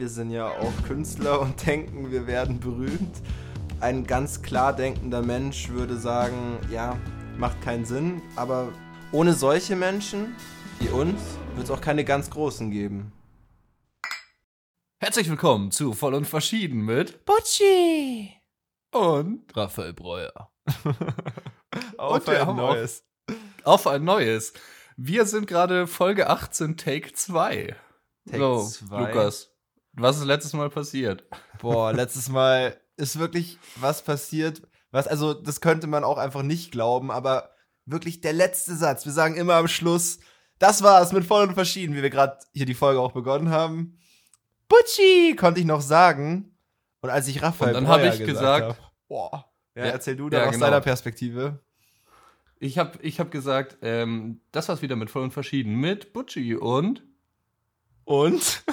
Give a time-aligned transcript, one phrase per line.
[0.00, 3.20] Wir sind ja auch Künstler und denken, wir werden berühmt.
[3.80, 6.96] Ein ganz klar denkender Mensch würde sagen, ja,
[7.36, 8.72] macht keinen Sinn, aber
[9.10, 10.36] ohne solche Menschen
[10.78, 11.20] wie uns
[11.56, 13.10] wird es auch keine ganz großen geben.
[15.00, 18.36] Herzlich willkommen zu Voll und Verschieden mit Butchi!
[18.92, 20.52] und Raphael Breuer.
[21.98, 23.04] Auf wir ein neues.
[23.64, 24.52] Auf ein neues.
[24.96, 27.74] Wir sind gerade Folge 18, Take 2.
[28.26, 29.12] Take so, zwei.
[29.12, 29.57] Lukas,
[29.98, 31.24] was ist letztes Mal passiert?
[31.60, 36.72] Boah, letztes Mal ist wirklich was passiert, was, also das könnte man auch einfach nicht
[36.72, 37.50] glauben, aber
[37.86, 39.04] wirklich der letzte Satz.
[39.04, 40.18] Wir sagen immer am Schluss,
[40.58, 43.98] das war's mit Voll und Verschieden, wie wir gerade hier die Folge auch begonnen haben.
[44.68, 46.54] Butchi konnte ich noch sagen.
[47.00, 49.44] Und als ich Raphael Und dann Breuer hab ich gesagt- hab, boah,
[49.76, 50.66] ja, Ja, erzähl du da ja, aus genau.
[50.66, 51.60] deiner Perspektive.
[52.58, 56.56] Ich habe ich hab gesagt, ähm, das war's wieder mit Voll und Verschieden mit Butchi
[56.56, 57.04] und
[58.08, 58.64] Und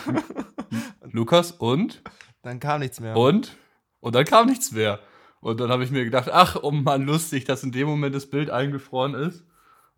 [1.12, 2.02] Lukas und
[2.41, 3.17] dann kam nichts mehr.
[3.17, 3.57] und
[3.99, 4.99] und dann kam nichts mehr.
[5.41, 8.29] Und dann habe ich mir gedacht, ach, oh Mann, lustig, dass in dem Moment das
[8.29, 9.43] Bild eingefroren ist.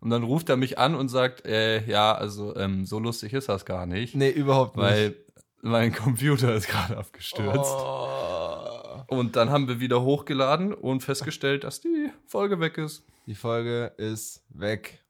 [0.00, 3.48] Und dann ruft er mich an und sagt, äh, ja, also ähm, so lustig ist
[3.48, 4.16] das gar nicht.
[4.16, 4.84] nee, überhaupt nicht.
[4.84, 5.16] weil
[5.62, 7.74] mein Computer ist gerade abgestürzt.
[7.76, 9.04] Oh.
[9.06, 13.04] Und dann haben wir wieder hochgeladen und festgestellt, dass die Folge weg ist.
[13.26, 15.04] Die Folge ist weg.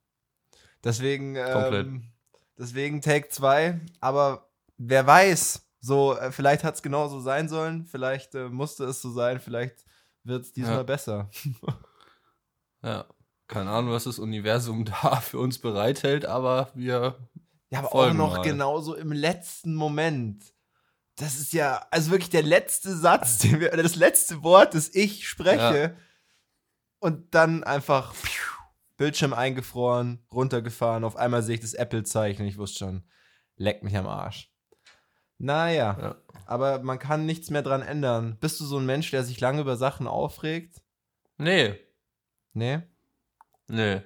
[0.84, 1.89] Deswegen, Komplett.
[2.59, 3.81] Deswegen Take 2.
[4.01, 9.01] Aber wer weiß, so, äh, vielleicht hat es genauso sein sollen, vielleicht äh, musste es
[9.01, 9.84] so sein, vielleicht
[10.25, 10.83] wird es diesmal Ja.
[10.83, 11.31] besser.
[12.81, 13.06] Ja,
[13.48, 17.19] keine Ahnung, was das Universum da für uns bereithält, aber wir.
[17.70, 18.42] Ja, aber auch noch mal.
[18.42, 20.45] genauso im letzten Moment.
[21.17, 24.95] Das ist ja, also wirklich der letzte Satz, den wir, oder das letzte Wort, das
[24.95, 25.97] ich spreche.
[27.01, 28.58] Und dann einfach pfiuh,
[28.98, 31.04] Bildschirm eingefroren, runtergefahren.
[31.04, 33.05] Auf einmal sehe ich das Apple-Zeichen und ich wusste schon,
[33.56, 34.52] leck mich am Arsch.
[35.38, 36.16] Naja, Ja.
[36.46, 38.36] aber man kann nichts mehr dran ändern.
[38.40, 40.82] Bist du so ein Mensch, der sich lange über Sachen aufregt?
[41.38, 41.74] Nee,
[42.52, 42.80] Nee?
[43.68, 44.02] nee.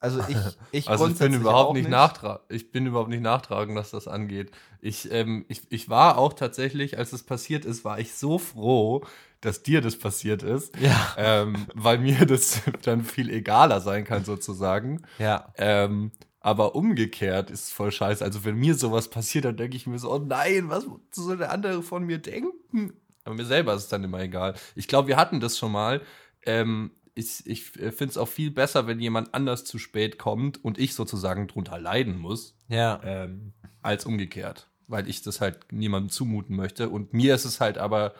[0.00, 0.36] Also ich,
[0.72, 4.50] ich Also ich bin überhaupt nicht, nachtra ich bin überhaupt nicht nachtragend, was das angeht.
[4.80, 9.04] Ich, ähm, ich, ich war auch tatsächlich, als es passiert ist, war ich so froh,
[9.40, 11.14] dass dir das passiert ist, Ja.
[11.16, 15.02] ähm, weil mir das dann viel egaler sein kann sozusagen.
[15.18, 15.52] Ja.
[15.56, 18.24] Ähm, aber umgekehrt ist es voll scheiße.
[18.24, 21.50] Also wenn mir sowas passiert, dann denke ich mir so, oh nein, was soll der
[21.52, 22.92] andere von mir denken?
[23.24, 24.54] Aber mir selber ist es dann immer egal.
[24.74, 26.00] Ich glaube, wir hatten das schon mal.
[26.46, 30.78] Ähm, ich ich finde es auch viel besser, wenn jemand anders zu spät kommt und
[30.78, 33.00] ich sozusagen drunter leiden muss, Ja.
[33.04, 33.52] ähm,
[33.82, 34.70] als umgekehrt.
[34.86, 36.88] Weil ich das halt niemandem zumuten möchte.
[36.88, 38.14] Und mir ist es halt aber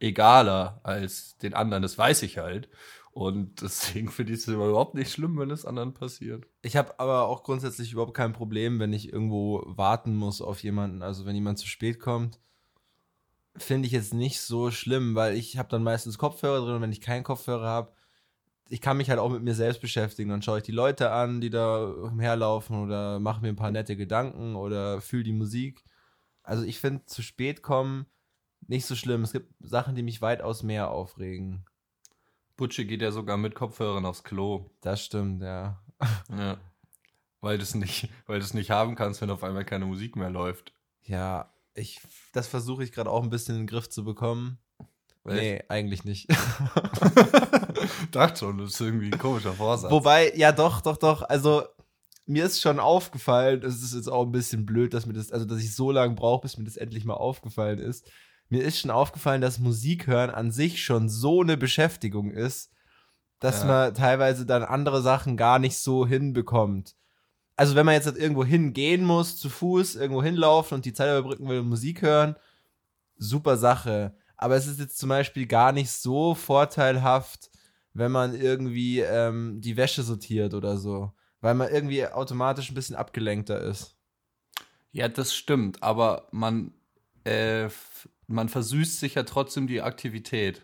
[0.00, 2.68] egaler als den anderen, das weiß ich halt.
[3.12, 6.46] Und deswegen finde ich es überhaupt nicht schlimm, wenn es anderen passiert.
[6.62, 11.02] Ich habe aber auch grundsätzlich überhaupt kein Problem, wenn ich irgendwo warten muss auf jemanden.
[11.02, 12.38] Also wenn jemand zu spät kommt,
[13.56, 16.92] finde ich jetzt nicht so schlimm, weil ich habe dann meistens Kopfhörer drin und wenn
[16.92, 17.92] ich keinen Kopfhörer habe,
[18.70, 20.30] ich kann mich halt auch mit mir selbst beschäftigen.
[20.30, 23.96] Dann schaue ich die Leute an, die da umherlaufen oder mache mir ein paar nette
[23.96, 25.84] Gedanken oder fühle die Musik.
[26.42, 28.06] Also ich finde zu spät kommen
[28.66, 29.22] nicht so schlimm.
[29.22, 31.64] Es gibt Sachen, die mich weitaus mehr aufregen.
[32.56, 34.70] Butche geht ja sogar mit Kopfhörern aufs Klo.
[34.80, 35.82] Das stimmt, ja.
[36.30, 36.58] Ja.
[37.42, 40.14] Weil du es nicht, weil du es nicht haben kannst, wenn auf einmal keine Musik
[40.14, 40.74] mehr läuft.
[41.02, 42.00] Ja, ich,
[42.32, 44.58] das versuche ich gerade auch ein bisschen in den Griff zu bekommen.
[45.24, 46.28] Nee, eigentlich nicht.
[48.10, 49.90] Dachte schon, das ist irgendwie ein komischer Vorsatz.
[49.90, 51.22] Wobei, ja, doch, doch, doch.
[51.22, 51.64] Also,
[52.26, 55.44] mir ist schon aufgefallen, es ist jetzt auch ein bisschen blöd, dass mir das, also,
[55.44, 58.10] dass ich so lange brauche, bis mir das endlich mal aufgefallen ist.
[58.48, 62.72] Mir ist schon aufgefallen, dass Musik hören an sich schon so eine Beschäftigung ist,
[63.38, 63.66] dass Ja.
[63.66, 66.96] man teilweise dann andere Sachen gar nicht so hinbekommt.
[67.56, 71.10] Also, wenn man jetzt halt irgendwo hingehen muss, zu Fuß, irgendwo hinlaufen und die Zeit
[71.10, 72.36] überbrücken will und Musik hören,
[73.16, 74.14] super Sache.
[74.40, 77.50] Aber es ist jetzt zum Beispiel gar nicht so vorteilhaft,
[77.92, 81.12] wenn man irgendwie ähm, die Wäsche sortiert oder so.
[81.42, 83.98] Weil man irgendwie automatisch ein bisschen abgelenkter ist.
[84.92, 86.72] ja, das stimmt, aber man,
[87.24, 87.68] äh,
[88.28, 90.62] man versüßt sich ja trotzdem die Aktivität.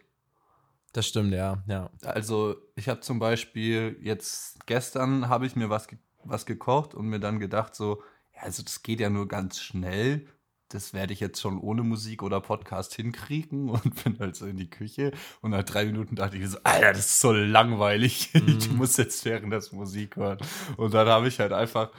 [0.94, 1.90] Das stimmt, ja, ja.
[2.02, 5.87] Also, ich habe zum Beispiel jetzt gestern habe ich mir was,
[6.25, 8.02] was gekocht und mir dann gedacht, so,
[8.34, 10.26] ja, also das geht ja nur ganz schnell.
[10.68, 14.56] Das werde ich jetzt schon ohne Musik oder Podcast hinkriegen und bin halt so in
[14.56, 18.30] die Küche und nach drei Minuten dachte ich so, Alter, das ist so langweilig.
[18.46, 18.76] Ich Mhm.
[18.76, 20.38] muss jetzt während das Musik hören.
[20.76, 21.90] Und dann habe ich halt einfach,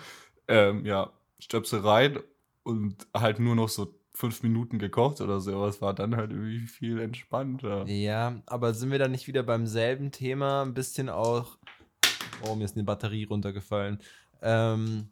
[0.47, 2.19] ähm, ja, Stöpsel rein
[2.63, 5.55] und halt nur noch so fünf Minuten gekocht oder so.
[5.55, 7.85] Aber es war dann halt irgendwie viel entspannter.
[7.87, 10.63] Ja, aber sind wir da nicht wieder beim selben Thema?
[10.63, 11.57] Ein bisschen auch.
[12.43, 13.99] Oh, mir ist eine Batterie runtergefallen.
[14.41, 15.09] Ähm,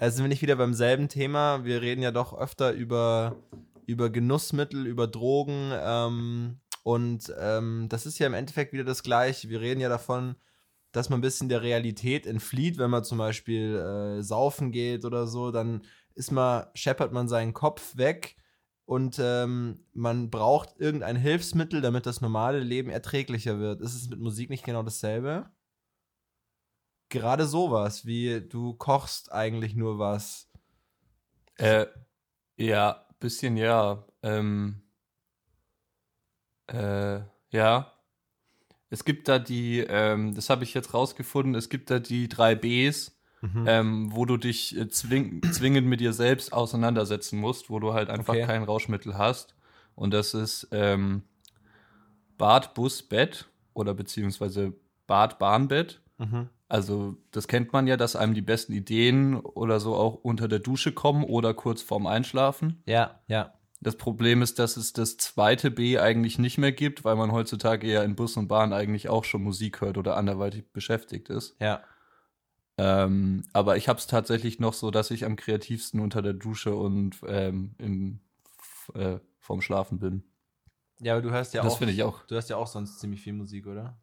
[0.00, 1.62] Also sind wir nicht wieder beim selben Thema.
[1.66, 3.36] Wir reden ja doch öfter über,
[3.84, 5.72] über Genussmittel, über Drogen.
[5.74, 9.50] Ähm, und ähm, das ist ja im Endeffekt wieder das Gleiche.
[9.50, 10.36] Wir reden ja davon,
[10.90, 15.26] dass man ein bisschen der Realität entflieht, wenn man zum Beispiel äh, saufen geht oder
[15.26, 15.82] so, dann
[16.14, 18.36] ist man, scheppert man seinen Kopf weg
[18.86, 23.82] und ähm, man braucht irgendein Hilfsmittel, damit das normale Leben erträglicher wird.
[23.82, 25.50] Ist es mit Musik nicht genau dasselbe?
[27.10, 30.48] Gerade sowas, wie du kochst eigentlich nur was.
[31.56, 31.86] Äh,
[32.56, 34.04] ja, bisschen ja.
[34.22, 34.82] Ähm,
[36.68, 37.20] äh,
[37.50, 37.92] ja.
[38.90, 42.54] Es gibt da die, ähm, das habe ich jetzt rausgefunden, es gibt da die drei
[42.56, 43.64] Bs, mhm.
[43.68, 48.10] ähm, wo du dich äh, zwing zwingend mit dir selbst auseinandersetzen musst, wo du halt
[48.10, 48.46] einfach okay.
[48.46, 49.54] kein Rauschmittel hast.
[49.94, 51.22] Und das ist ähm,
[52.36, 54.72] Bad, Bus, Bett oder beziehungsweise
[55.06, 56.00] Bad, Bahnbett.
[56.20, 56.50] Mhm.
[56.68, 60.58] Also das kennt man ja, dass einem die besten Ideen oder so auch unter der
[60.58, 62.82] Dusche kommen oder kurz vorm Einschlafen.
[62.86, 63.54] Ja, ja.
[63.80, 67.86] Das Problem ist, dass es das zweite B eigentlich nicht mehr gibt, weil man heutzutage
[67.86, 71.56] eher in Bus und Bahn eigentlich auch schon Musik hört oder anderweitig beschäftigt ist.
[71.60, 71.82] Ja.
[72.76, 76.74] Ähm, aber ich habe es tatsächlich noch so, dass ich am kreativsten unter der Dusche
[76.74, 78.20] und ähm, im,
[78.94, 80.24] äh, vorm Schlafen bin.
[81.00, 81.74] Ja, aber du hörst ja das auch.
[81.74, 82.22] Das finde ich auch.
[82.26, 83.98] Du hörst ja auch sonst ziemlich viel Musik, oder?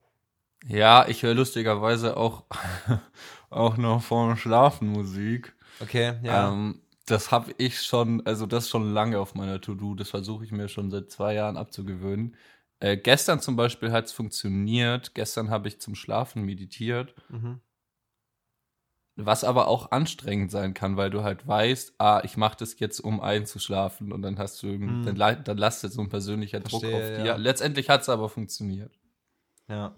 [0.66, 2.46] Ja, ich höre lustigerweise auch,
[3.50, 5.54] auch noch vorm Schlafen Musik.
[5.80, 6.52] Okay, ja.
[6.52, 9.96] Ähm, das habe ich schon, also das schon lange auf meiner To-Do.
[9.96, 12.36] Das versuche ich mir schon seit zwei Jahren abzugewöhnen.
[12.80, 15.16] Äh, gestern zum Beispiel hat es funktioniert.
[15.16, 17.16] Gestern habe ich zum Schlafen meditiert.
[17.30, 17.62] Mhm.
[19.16, 23.00] Was aber auch anstrengend sein kann, weil du halt weißt, ah, ich mache das jetzt,
[23.00, 25.06] um einzuschlafen und dann hast du, mhm.
[25.06, 27.26] dann, dann lastet so ein persönlicher Verstehe, Druck auf dir.
[27.26, 27.36] Ja.
[27.36, 28.92] Letztendlich hat es aber funktioniert.
[29.68, 29.96] Ja.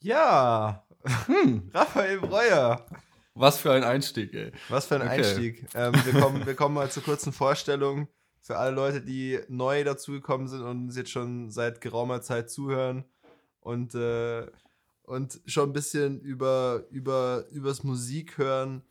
[0.00, 0.84] Ja.
[1.26, 1.70] Hm.
[1.74, 2.86] Raphael Breuer.
[3.34, 4.52] Was für ein Einstieg, ey.
[4.68, 5.10] Was für ein okay.
[5.10, 5.66] Einstieg.
[5.74, 8.08] Ähm, wir, kommen, wir kommen mal zur kurzen Vorstellung
[8.40, 13.04] für alle Leute, die neu dazugekommen sind und uns jetzt schon seit geraumer Zeit zuhören
[13.60, 14.46] und, äh,
[15.02, 18.82] und schon ein bisschen über, über, übers Musik hören,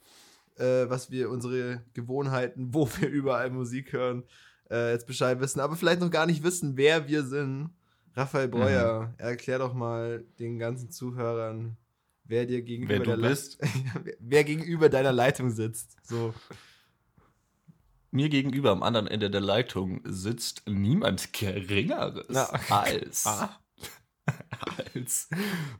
[0.55, 4.23] äh, was wir, unsere Gewohnheiten, wo wir überall Musik hören,
[4.69, 7.71] äh, jetzt Bescheid wissen, aber vielleicht noch gar nicht wissen, wer wir sind.
[8.17, 9.13] Raphael Breuer, mhm.
[9.19, 11.77] erklär doch mal den ganzen Zuhörern,
[12.23, 13.59] wer dir gegenüber wer du bist.
[14.19, 15.95] wer gegenüber deiner Leitung sitzt.
[16.01, 16.33] So.
[18.09, 22.45] Mir gegenüber am anderen Ende der Leitung sitzt niemand Geringeres Na.
[22.69, 23.59] als, ah.
[24.95, 25.29] als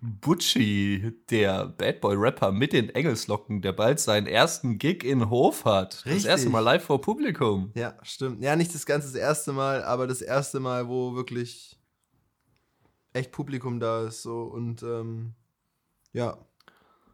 [0.02, 5.66] Butchie, der Bad Boy Rapper mit den Engelslocken, der bald seinen ersten Gig in Hof
[5.66, 6.06] hat.
[6.06, 6.24] Richtig.
[6.24, 7.72] Das erste Mal live vor Publikum.
[7.74, 8.44] Ja, stimmt.
[8.44, 11.77] Ja, nicht das ganze das erste Mal, aber das erste Mal, wo wirklich
[13.14, 14.22] echt Publikum da ist.
[14.22, 15.34] So und ähm,
[16.14, 16.38] ja,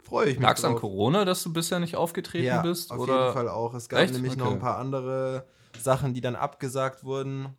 [0.03, 0.43] freue ich mich.
[0.43, 2.91] Lag es an Corona, dass du bisher nicht aufgetreten ja, bist?
[2.91, 3.21] Auf oder?
[3.21, 3.73] jeden Fall auch.
[3.73, 4.13] Es gab Echt?
[4.13, 4.41] nämlich okay.
[4.41, 5.47] noch ein paar andere
[5.79, 7.57] Sachen, die dann abgesagt wurden.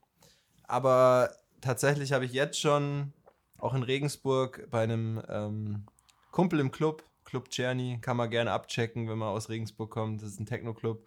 [0.65, 3.13] Aber tatsächlich habe ich jetzt schon
[3.59, 5.87] auch in Regensburg bei einem ähm,
[6.31, 10.23] Kumpel im Club, Club Czerny, kann man gerne abchecken, wenn man aus Regensburg kommt.
[10.23, 11.05] Das ist ein Techno-Club.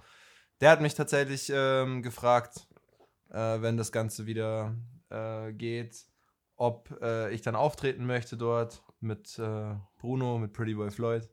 [0.61, 2.67] Der hat mich tatsächlich ähm, gefragt,
[3.29, 4.75] äh, wenn das Ganze wieder
[5.09, 6.05] äh, geht,
[6.57, 11.29] ob äh, ich dann auftreten möchte dort mit äh, Bruno, mit Pretty Boy Floyd.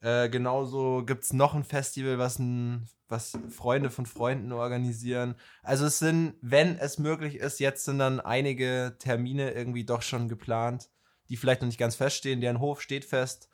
[0.00, 5.34] Äh, genauso gibt es noch ein Festival, was, ein, was Freunde von Freunden organisieren.
[5.62, 10.28] Also es sind, wenn es möglich ist, jetzt sind dann einige Termine irgendwie doch schon
[10.28, 10.88] geplant,
[11.28, 12.40] die vielleicht noch nicht ganz feststehen.
[12.40, 13.48] Deren Hof steht fest.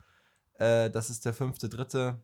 [0.59, 2.23] Äh, das ist der fünfte, dritte.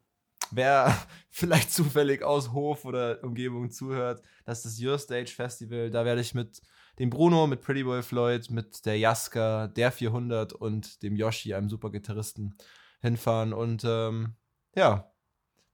[0.51, 0.95] Wer
[1.29, 5.89] vielleicht zufällig aus Hof oder Umgebung zuhört, das ist das Your Stage Festival.
[5.89, 6.61] Da werde ich mit
[6.99, 11.69] dem Bruno, mit Pretty Boy Floyd, mit der Jaska, der 400 und dem Yoshi, einem
[11.69, 12.55] super Gitarristen,
[13.01, 13.53] hinfahren.
[13.53, 14.35] Und ähm,
[14.75, 15.11] ja,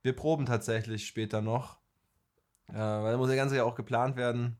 [0.01, 1.79] wir proben tatsächlich später noch.
[2.69, 4.57] Äh, weil da muss ja Ganze ja auch geplant werden.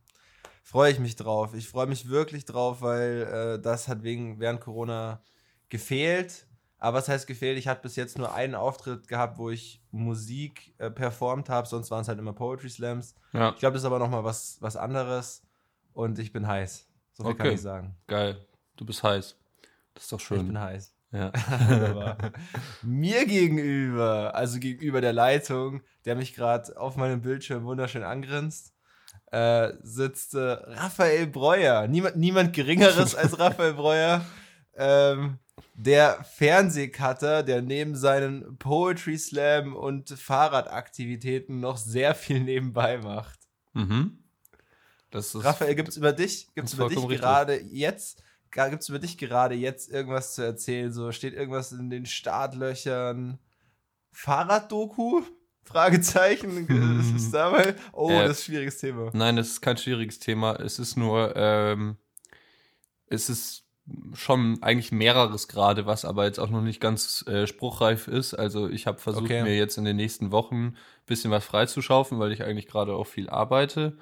[0.64, 1.54] Freue ich mich drauf.
[1.54, 3.22] Ich freue mich wirklich drauf, weil
[3.58, 5.22] äh, das hat wegen, während Corona
[5.70, 6.46] gefehlt.
[6.80, 7.58] Aber was heißt gefehlt?
[7.58, 11.90] Ich hatte bis jetzt nur einen Auftritt gehabt, wo ich Musik äh, performt habe, sonst
[11.90, 13.16] waren es halt immer Poetry Slams.
[13.34, 13.50] Ja.
[13.50, 15.47] Ich glaube, das ist aber nochmal was, was anderes
[15.98, 16.88] und ich bin heiß.
[17.14, 17.44] So viel okay.
[17.44, 17.96] kann ich sagen.
[18.06, 18.46] Geil.
[18.76, 19.36] Du bist heiß.
[19.96, 20.42] Das ist doch schön.
[20.42, 20.94] Ich bin heiß.
[21.12, 21.32] Ja.
[22.84, 28.76] Mir gegenüber, also gegenüber der Leitung, der mich gerade auf meinem Bildschirm wunderschön angrinst,
[29.32, 31.88] äh, sitzt äh, Raphael Breuer.
[31.88, 34.24] Niemand, niemand Geringeres als Raphael Breuer.
[34.76, 35.40] Ähm,
[35.74, 43.40] der Fernsehcutter, der neben seinen Poetry Slam und Fahrradaktivitäten noch sehr viel nebenbei macht.
[43.74, 44.27] Mhm.
[45.46, 49.56] Raphael, gibt es über dich, gibt's über dich gerade jetzt, gibt es über dich gerade
[49.56, 50.92] jetzt irgendwas zu erzählen?
[50.92, 53.40] So steht irgendwas in den Startlöchern?
[54.12, 55.22] Fahrraddoku?
[55.64, 56.66] Fragezeichen.
[56.98, 57.76] Das ist dabei.
[57.94, 59.12] Oh, Äh, das ist ein schwieriges Thema.
[59.14, 60.56] Nein, das ist kein schwieriges Thema.
[60.56, 61.98] Es ist nur, ähm,
[63.08, 63.66] es ist
[64.14, 68.34] schon eigentlich mehreres gerade, was aber jetzt auch noch nicht ganz äh, spruchreif ist.
[68.34, 69.44] Also ich habe versucht, Okay.
[69.44, 73.06] mir jetzt in den nächsten Wochen ein bisschen was freizuschaufen, weil ich eigentlich gerade auch
[73.08, 73.98] viel arbeite.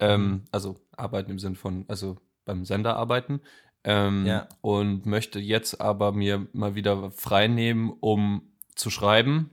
[0.00, 0.42] Ähm, Mhm.
[0.52, 3.40] Also arbeiten im Sinn von, also beim Sender arbeiten.
[3.84, 4.48] Ähm, Ja.
[4.60, 8.42] Und möchte jetzt aber mir mal wieder frei nehmen, um
[8.74, 9.50] zu schreiben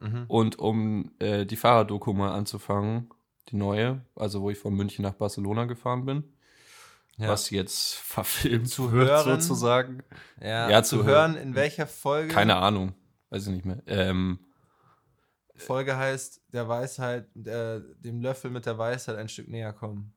[0.00, 0.24] Mhm.
[0.28, 3.08] und um äh, die Fahrraddoku mal anzufangen,
[3.48, 6.24] die neue, also wo ich von München nach Barcelona gefahren bin,
[7.16, 7.28] Ja.
[7.28, 9.40] was jetzt verfilmt Zu wird hören?
[9.40, 10.02] sozusagen.
[10.40, 12.32] ja, ja, zu zu hören, in welcher Folge?
[12.32, 12.92] Keine Ahnung,
[13.30, 13.82] weiß ich nicht mehr.
[13.86, 14.38] Ähm,
[15.56, 20.12] Folge heißt, der Weisheit, der, dem Löffel mit der Weisheit ein Stück näher kommen.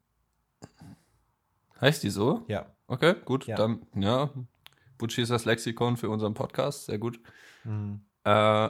[1.79, 2.43] heißt die so?
[2.48, 2.65] Ja.
[2.88, 3.55] Okay, gut, Ja.
[3.55, 4.29] dann, ja.
[4.98, 7.19] Butchi ist das Lexikon für unseren Podcast, sehr gut.
[7.63, 8.01] Mhm.
[8.25, 8.69] Äh,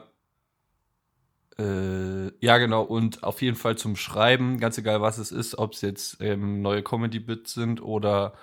[1.58, 2.84] äh, ja, genau.
[2.84, 6.62] Und auf jeden Fall zum Schreiben, ganz egal was es ist, ob es jetzt ähm,
[6.62, 8.34] neue Comedy-Bits sind oder,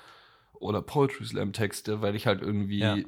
[0.55, 2.97] oder Poetry Slam-Texte, weil ich halt irgendwie, Ja.
[2.97, 3.05] äh,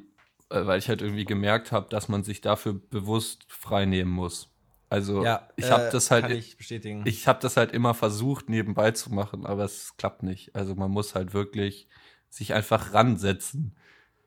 [0.49, 4.48] weil ich halt irgendwie gemerkt habe, dass man sich dafür bewusst frei nehmen muss.
[4.89, 7.05] Also Ja, ich habe äh, das halt, ich, ich bestätigen.
[7.27, 10.55] habe das halt immer versucht nebenbei zu machen, aber es klappt nicht.
[10.55, 11.87] Also man muss halt wirklich
[12.29, 13.75] sich einfach ransetzen.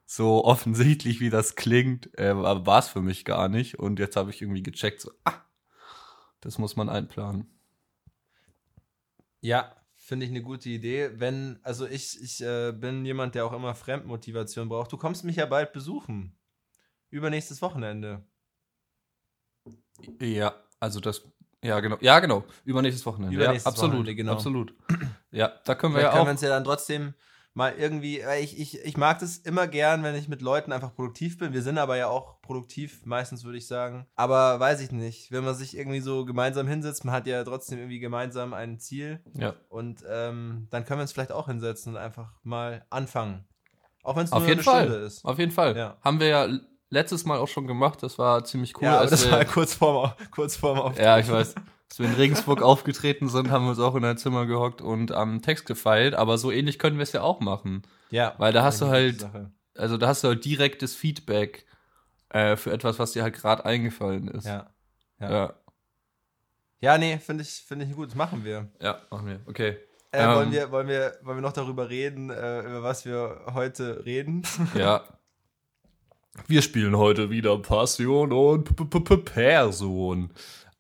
[0.06, 3.78] So offensichtlich wie das klingt, äh, war es für mich gar nicht.
[3.78, 5.40] Und jetzt habe ich irgendwie gecheckt, so, ah,
[6.40, 7.48] das muss man einplanen.
[9.40, 11.10] Ja, finde ich eine gute Idee.
[11.14, 14.92] Wenn, also ich, ich äh, bin jemand, der auch immer Fremdmotivation braucht.
[14.92, 16.36] Du kommst mich ja bald besuchen.
[17.10, 18.24] Übernächstes Wochenende.
[20.20, 21.22] Ja, also das,
[21.62, 23.34] ja genau, ja genau, übernächstes Wochenende.
[23.34, 24.32] Übernächstes ja, absolut, Wochenende, genau.
[24.32, 24.74] absolut.
[25.30, 26.32] Ja, da können wir ja können wir auch.
[26.32, 27.14] uns ja dann trotzdem
[27.54, 31.38] mal irgendwie, ich, ich, ich mag das immer gern, wenn ich mit Leuten einfach produktiv
[31.38, 31.52] bin.
[31.52, 34.06] Wir sind aber ja auch produktiv, meistens würde ich sagen.
[34.14, 37.78] Aber weiß ich nicht, wenn man sich irgendwie so gemeinsam hinsetzt, man hat ja trotzdem
[37.78, 39.20] irgendwie gemeinsam ein Ziel.
[39.34, 43.44] Ja, Und ähm, dann können wir uns vielleicht auch hinsetzen und einfach mal anfangen.
[44.02, 44.84] Auch wenn es auf nur jeden eine Fall.
[44.86, 45.24] Stunde ist.
[45.24, 45.76] Auf jeden Fall.
[45.76, 45.96] Ja.
[46.00, 46.48] Haben wir ja
[46.92, 48.02] letztes Mal auch schon gemacht.
[48.02, 48.84] Das war ziemlich cool.
[48.84, 51.04] ja, aber das wir- war kurz vorm, kurz vorm Auftritt.
[51.04, 51.54] Ja, ich weiß.
[51.56, 55.12] Als wir in Regensburg aufgetreten sind, haben wir uns auch in ein Zimmer gehockt und
[55.12, 56.14] am Text gefeilt.
[56.14, 57.82] Aber so ähnlich können wir es ja auch machen.
[58.10, 59.50] Ja, Weil da hast du halt- Sache.
[59.76, 61.64] Also da hast du halt direktes Feedback
[62.28, 64.46] äh, für etwas, was dir halt gerade eingefallen ist.
[64.46, 64.70] Ja.
[65.18, 65.30] Ja.
[65.30, 65.54] Ja,
[66.80, 68.08] ja, nee, finde ich, finde ich gut.
[68.08, 68.68] Das machen wir.
[68.80, 69.40] ja, machen wir.
[69.46, 69.76] Okay.
[70.10, 70.34] Äh, Ähm.
[70.34, 74.42] wollen, wir, wollen, wir, wollen wir noch darüber reden, äh, über was wir heute reden?
[74.74, 75.02] Ja.
[76.46, 80.30] Wir spielen heute wieder Passion und P- P- P- Person.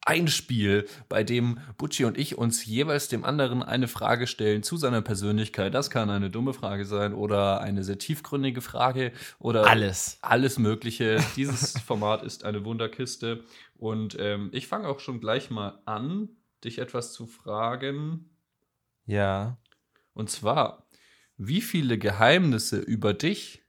[0.04, 4.76] Ein Spiel, bei dem Butchi und ich uns jeweils dem anderen eine Frage stellen zu
[4.76, 5.74] seiner Persönlichkeit.
[5.74, 10.18] Das kann eine dumme Frage sein oder eine sehr tiefgründige Frage oder Alles.
[10.22, 11.22] alles Mögliche.
[11.36, 13.44] Dieses Format ist eine Wunderkiste.
[13.76, 16.30] Und ähm, ich fange auch schon gleich mal an,
[16.64, 18.30] dich etwas zu fragen.
[19.06, 19.58] Ja.
[20.14, 20.88] Und zwar,
[21.36, 23.61] wie viele Geheimnisse über dich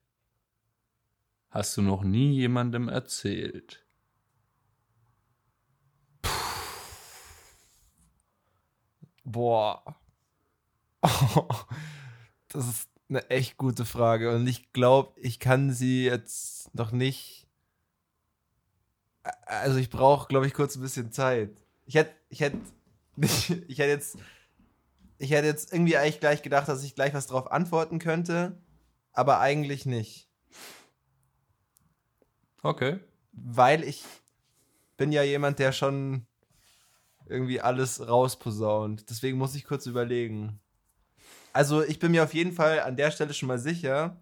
[1.54, 3.86] hast du noch nie jemandem erzählt?
[9.24, 9.84] Boah.
[12.48, 14.36] das ist eine echt gute Frage.
[14.36, 17.48] Und ich glaube, ich kann sie jetzt noch nicht.
[19.46, 21.52] Also ich brauche, glaube ich, kurz ein bisschen Zeit.
[21.86, 22.58] Ich hätte, ich hätte,
[23.18, 24.18] ich hätte jetzt,
[25.20, 28.58] ich hätte jetzt irgendwie eigentlich gleich gedacht, dass ich gleich was drauf antworten könnte,
[29.12, 30.33] aber eigentlich nicht.
[32.64, 33.00] Okay.
[33.34, 34.04] weil ich
[34.98, 36.26] bin ja jemand, der schon
[37.28, 39.10] irgendwie alles rausposaunt.
[39.10, 40.60] Deswegen muss ich kurz überlegen.
[41.52, 44.18] Also ich bin mir auf jeden Fall an der Stelle schon mal sicher,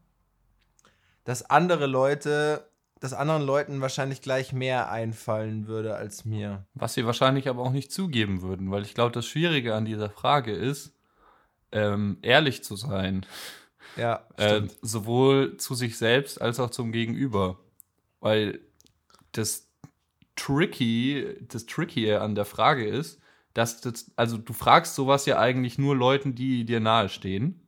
[1.23, 2.67] dass andere Leute,
[2.99, 6.65] dass anderen Leuten wahrscheinlich gleich mehr einfallen würde als mir.
[6.73, 10.09] Was sie wahrscheinlich aber auch nicht zugeben würden, weil ich glaube, das Schwierige an dieser
[10.09, 10.93] Frage ist,
[11.71, 13.25] ähm, ehrlich zu sein.
[13.97, 17.57] Ja, Äh, sowohl zu sich selbst als auch zum Gegenüber.
[18.21, 18.61] Weil
[19.33, 19.69] das
[20.35, 23.19] Tricky, das Tricky an der Frage ist,
[23.53, 27.67] dass das, also du fragst sowas ja eigentlich nur Leuten, die dir nahestehen,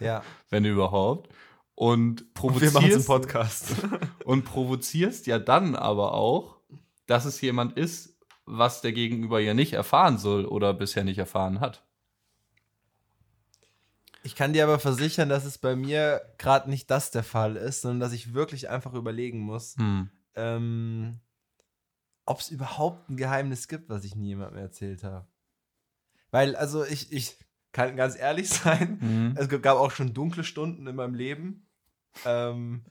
[0.00, 0.22] ja.
[0.50, 1.30] wenn überhaupt.
[1.74, 3.74] Und Wir machen einen provozierst, Podcast.
[4.24, 6.56] und provozierst ja dann aber auch,
[7.06, 11.60] dass es jemand ist, was der Gegenüber ja nicht erfahren soll oder bisher nicht erfahren
[11.60, 11.84] hat.
[14.24, 17.80] Ich kann dir aber versichern, dass es bei mir gerade nicht das der Fall ist,
[17.82, 20.10] sondern dass ich wirklich einfach überlegen muss, Hm.
[20.34, 21.20] ähm,
[22.24, 25.26] ob es überhaupt ein Geheimnis gibt, was ich nie jemandem erzählt habe.
[26.30, 27.36] Weil, also ich, ich
[27.72, 29.34] kann ganz ehrlich sein, Mhm.
[29.36, 31.68] es gab auch schon dunkle Stunden in meinem Leben.
[32.24, 32.84] Ähm,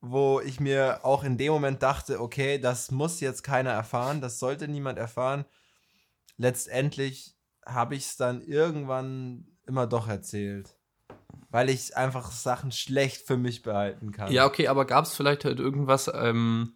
[0.00, 4.38] wo ich mir auch in dem Moment dachte, okay, das muss jetzt keiner erfahren, das
[4.38, 5.44] sollte niemand erfahren.
[6.36, 7.36] Letztendlich
[7.66, 10.74] habe ich es dann irgendwann immer doch erzählt.
[11.50, 14.32] Weil ich einfach Sachen schlecht für mich behalten kann.
[14.32, 16.74] Ja, okay, aber gab es vielleicht halt irgendwas, ähm,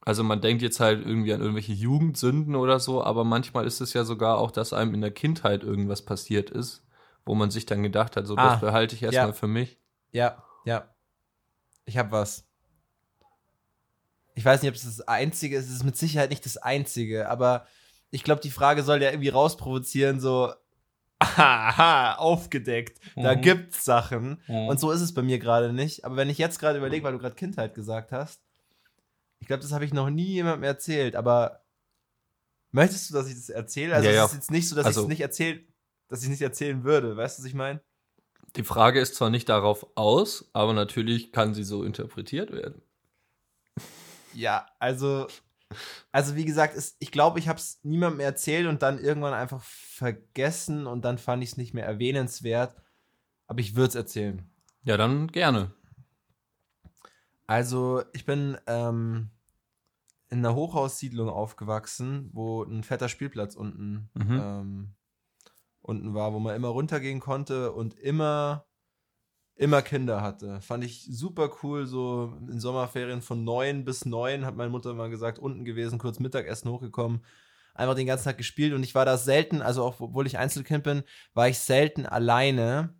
[0.00, 3.92] also man denkt jetzt halt irgendwie an irgendwelche Jugendsünden oder so, aber manchmal ist es
[3.94, 6.84] ja sogar auch, dass einem in der Kindheit irgendwas passiert ist,
[7.24, 9.32] wo man sich dann gedacht hat, so Ah, das behalte ich erstmal ja.
[9.32, 9.78] für mich.
[10.12, 10.88] Ja, ja.
[11.84, 12.44] Ich habe was.
[14.34, 15.66] Ich weiß nicht, ob es das einzige ist.
[15.66, 17.66] Es ist mit Sicherheit nicht das einzige, aber
[18.10, 20.52] ich glaube, die Frage soll ja irgendwie rausprovozieren, so,
[21.18, 23.00] aha, aufgedeckt.
[23.16, 23.40] Da Mhm.
[23.40, 24.40] gibt's Sachen.
[24.46, 24.68] Mhm.
[24.68, 26.04] Und so ist es bei mir gerade nicht.
[26.04, 28.40] Aber wenn ich jetzt gerade überlege, weil du gerade Kindheit gesagt hast,
[29.40, 31.64] ich glaube, das habe ich noch nie jemandem erzählt, aber
[32.72, 33.94] möchtest du, dass ich das erzähle?
[33.94, 34.24] Also Ja, ja.
[34.24, 35.66] es ist jetzt nicht so, dass ich Also- es nicht erzähl,
[36.08, 37.16] dass ich nicht erzählen würde.
[37.16, 37.80] Weißt du, was ich meine?
[38.56, 42.80] Die Frage ist zwar nicht darauf aus, aber natürlich kann sie so interpretiert werden.
[44.34, 45.26] Ja, also,
[46.12, 49.62] also wie gesagt, ist, ich glaube, ich habe es niemandem erzählt und dann irgendwann einfach
[49.62, 52.76] vergessen und dann fand ich es nicht mehr erwähnenswert.
[53.46, 54.50] Aber ich würde es erzählen.
[54.82, 55.72] Ja, dann gerne.
[57.46, 59.30] Also, ich bin ähm,
[60.28, 64.38] in einer Hochhaussiedlung aufgewachsen, wo ein fetter Spielplatz unten, Mhm.
[64.40, 64.94] ähm,
[65.80, 68.66] unten war, wo man immer runtergehen konnte und immer,
[69.58, 70.60] immer Kinder hatte.
[70.60, 75.10] Fand ich super cool, so in Sommerferien von neun bis neun, hat meine Mutter mal
[75.10, 77.24] gesagt, unten gewesen, kurz Mittagessen hochgekommen,
[77.74, 80.84] einfach den ganzen Tag gespielt und ich war da selten, also auch obwohl ich Einzelkind
[80.84, 81.02] bin,
[81.34, 82.94] war ich selten alleine.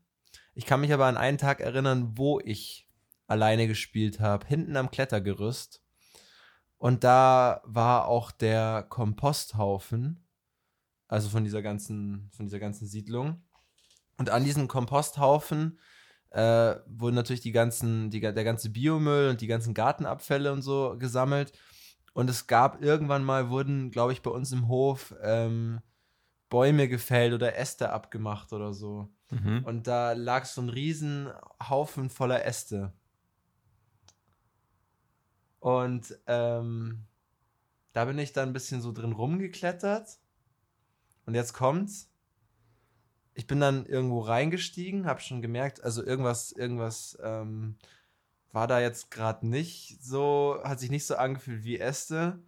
[0.55, 2.89] Ich kann mich aber an einen Tag erinnern, wo ich
[3.29, 5.81] alleine gespielt habe, hinten am Klettergerüst.
[6.77, 10.27] Und da war auch der Komposthaufen,
[11.07, 13.45] also von dieser ganzen, von dieser ganzen Siedlung.
[14.17, 15.79] Und an diesem Komposthaufen
[16.31, 20.97] äh, wurden natürlich die ganzen, die, der ganze Biomüll und die ganzen Gartenabfälle und so
[20.99, 21.53] gesammelt.
[22.13, 25.81] Und es gab irgendwann mal, wurden, glaube ich, bei uns im Hof ähm,
[26.49, 29.09] Bäume gefällt oder Äste abgemacht oder so.
[29.31, 29.65] Mhm.
[29.65, 31.31] Und da lag so ein riesen
[31.69, 32.93] Haufen voller Äste.
[35.61, 37.05] Und ähm,
[37.93, 40.19] da bin ich dann ein bisschen so drin rumgeklettert.
[41.27, 42.11] Und jetzt kommt's.
[43.39, 47.77] Ich bin dann irgendwo reingestiegen, habe schon gemerkt, also irgendwas, irgendwas ähm,
[48.51, 52.41] war da jetzt gerade nicht so, hat sich nicht so angefühlt wie Äste.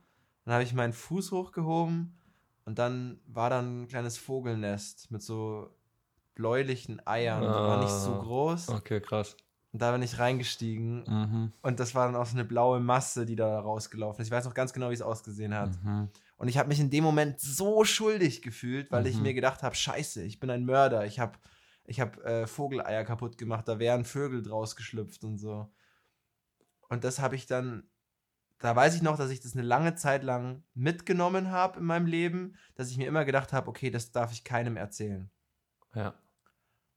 [0.44, 2.18] Dann habe ich meinen Fuß hochgehoben
[2.64, 5.70] und dann war da ein kleines Vogelnest mit so
[6.34, 7.42] bläulichen Eiern.
[7.42, 8.22] Die war nicht so Ah.
[8.24, 8.68] groß.
[8.70, 9.36] Okay, krass.
[9.72, 11.52] Und da bin ich reingestiegen Mhm.
[11.62, 14.26] und das war dann auch so eine blaue Masse, die da rausgelaufen ist.
[14.26, 15.70] Ich weiß noch ganz genau, wie es ausgesehen hat.
[15.84, 16.08] Mhm.
[16.40, 19.24] Und ich habe mich in dem Moment so schuldig gefühlt, weil ich Mhm.
[19.24, 21.04] mir gedacht habe, scheiße, ich bin ein Mörder.
[21.04, 21.38] Ich habe
[21.84, 25.70] ich hab, äh, Vogeleier kaputt gemacht, da wären Vögel draus geschlüpft und so.
[26.88, 27.90] Und das habe ich dann,
[28.58, 32.06] da weiß ich noch, dass ich das eine lange Zeit lang mitgenommen habe in meinem
[32.06, 35.30] Leben, dass ich mir immer gedacht habe, okay, das darf ich keinem erzählen.
[35.94, 36.14] Ja.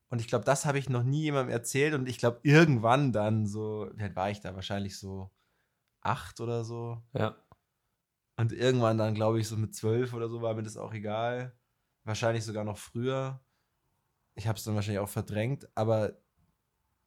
[0.07, 1.95] Und ich glaube, das habe ich noch nie jemandem erzählt.
[1.95, 4.55] Und ich glaube, irgendwann dann so, wie alt war ich da?
[4.55, 5.31] Wahrscheinlich so
[5.99, 7.01] acht oder so.
[7.13, 7.35] Ja.
[8.35, 11.53] Und irgendwann dann, glaube ich, so mit zwölf oder so war mir das auch egal.
[12.03, 13.39] Wahrscheinlich sogar noch früher.
[14.35, 16.17] Ich habe es dann wahrscheinlich auch verdrängt, aber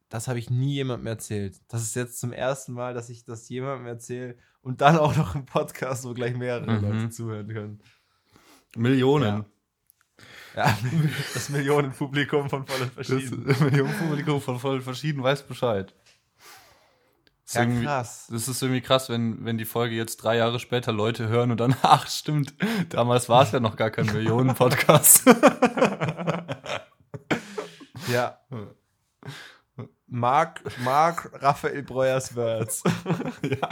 [0.09, 1.59] das habe ich nie jemandem erzählt.
[1.67, 5.35] Das ist jetzt zum ersten Mal, dass ich das jemandem erzähle und dann auch noch
[5.35, 6.81] im Podcast, wo gleich mehrere Mhm.
[6.81, 7.83] Leute zuhören können.
[8.77, 9.43] Millionen.
[10.55, 10.77] Ja,
[11.33, 13.43] das Millionenpublikum von voll und Das verschieden.
[13.63, 15.93] Millionenpublikum von voll verschieden weiß Bescheid.
[17.47, 18.27] Das ist, Ja, irgendwie, krass.
[18.29, 21.59] das ist irgendwie krass, wenn, wenn die Folge jetzt drei Jahre später Leute hören und
[21.61, 22.53] dann, ach stimmt,
[22.89, 25.23] damals war es ja noch gar kein Millionen-Podcast.
[28.09, 28.39] Ja.
[30.07, 32.83] Mark, Mark Raphael Breuers Words.
[33.41, 33.69] ja.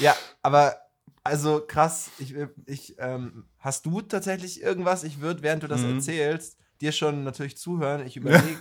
[0.00, 0.76] Ja, aber
[1.22, 2.34] also krass, ich,
[2.66, 5.04] ich, ähm, hast du tatsächlich irgendwas?
[5.04, 5.96] Ich würde, während du das Mhm.
[5.96, 8.04] erzählst, dir schon natürlich zuhören.
[8.06, 8.56] Ich überlege, Ja,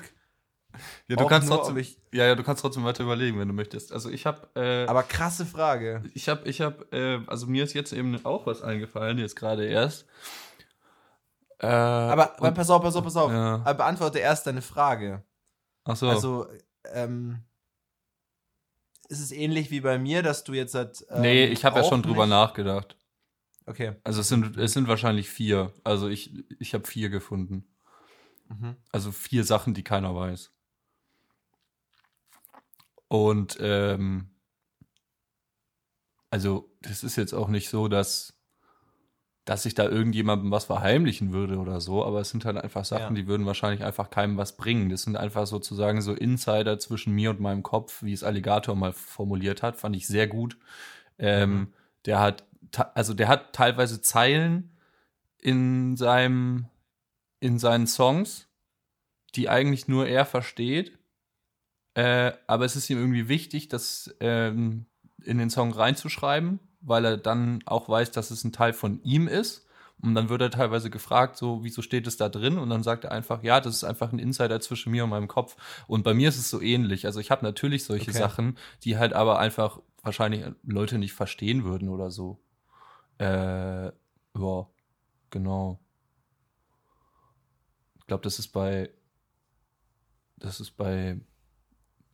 [1.07, 3.53] du Auch kannst nur, trotzdem, ich- ja, ja, du kannst trotzdem weiter überlegen, wenn du
[3.53, 3.91] möchtest.
[3.91, 6.03] Also ich habe, äh, aber krasse Frage.
[6.13, 9.65] ich habe, ich habe, äh, also mir ist jetzt eben auch was eingefallen, jetzt gerade
[9.65, 10.05] erst.
[11.59, 13.31] Äh, Aber, aber und, pass auf, pass auf, pass auf.
[13.31, 13.55] Ja.
[13.55, 15.23] Aber beantworte erst deine Frage.
[15.85, 16.47] ach so, Also,
[16.93, 17.39] ähm,
[19.09, 21.05] ist es ähnlich wie bei mir, dass du jetzt halt.
[21.09, 22.95] Ähm, nee, ich habe ja schon drüber nicht- nachgedacht.
[23.65, 23.93] Okay.
[24.03, 25.73] Also es sind, es sind wahrscheinlich vier.
[25.83, 27.67] Also ich, ich habe vier gefunden.
[28.49, 28.75] Mhm.
[28.91, 30.51] Also vier Sachen, die keiner weiß.
[33.07, 34.29] Und ähm,
[36.29, 38.33] also das ist jetzt auch nicht so, dass
[39.45, 43.15] dass ich da irgendjemandem was verheimlichen würde oder so, aber es sind halt einfach Sachen,
[43.15, 43.21] Ja.
[43.21, 44.89] die würden wahrscheinlich einfach keinem was bringen.
[44.89, 48.91] Das sind einfach sozusagen so Insider zwischen mir und meinem Kopf, wie es Alligator mal
[48.91, 50.57] formuliert hat, fand ich sehr gut.
[51.17, 51.73] Ähm, Mhm.
[52.03, 52.43] Der hat,
[52.93, 54.75] also der hat teilweise Zeilen
[55.41, 56.65] in seinem,
[57.39, 58.49] in seinen Songs,
[59.35, 60.96] die eigentlich nur er versteht.
[61.97, 64.85] Äh, aber es ist ihm irgendwie wichtig, das ähm,
[65.23, 69.27] in den Song reinzuschreiben, weil er dann auch weiß, dass es ein Teil von ihm
[69.27, 69.65] ist.
[69.99, 72.59] Und dann wird er teilweise gefragt, so, wieso steht es da drin?
[72.59, 75.27] Und dann sagt er einfach, ja, das ist einfach ein Insider zwischen mir und meinem
[75.27, 75.55] Kopf.
[75.87, 77.07] Und bei mir ist es so ähnlich.
[77.07, 78.19] Also ich habe natürlich solche Okay.
[78.19, 82.37] Sachen, die halt aber einfach wahrscheinlich Leute nicht verstehen würden oder so.
[83.17, 84.67] Äh, ja,
[85.31, 85.79] genau.
[87.97, 88.91] Ich glaube, das ist bei,
[90.37, 91.19] das ist bei,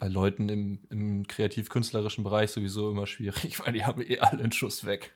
[0.03, 4.51] bei Leuten im, im kreativ-künstlerischen Bereich sowieso immer schwierig, weil die haben eh alle einen
[4.51, 5.13] Schuss weg.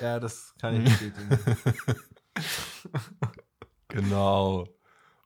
[0.00, 1.38] Ja, das kann ich bestätigen.
[3.88, 4.66] Genau.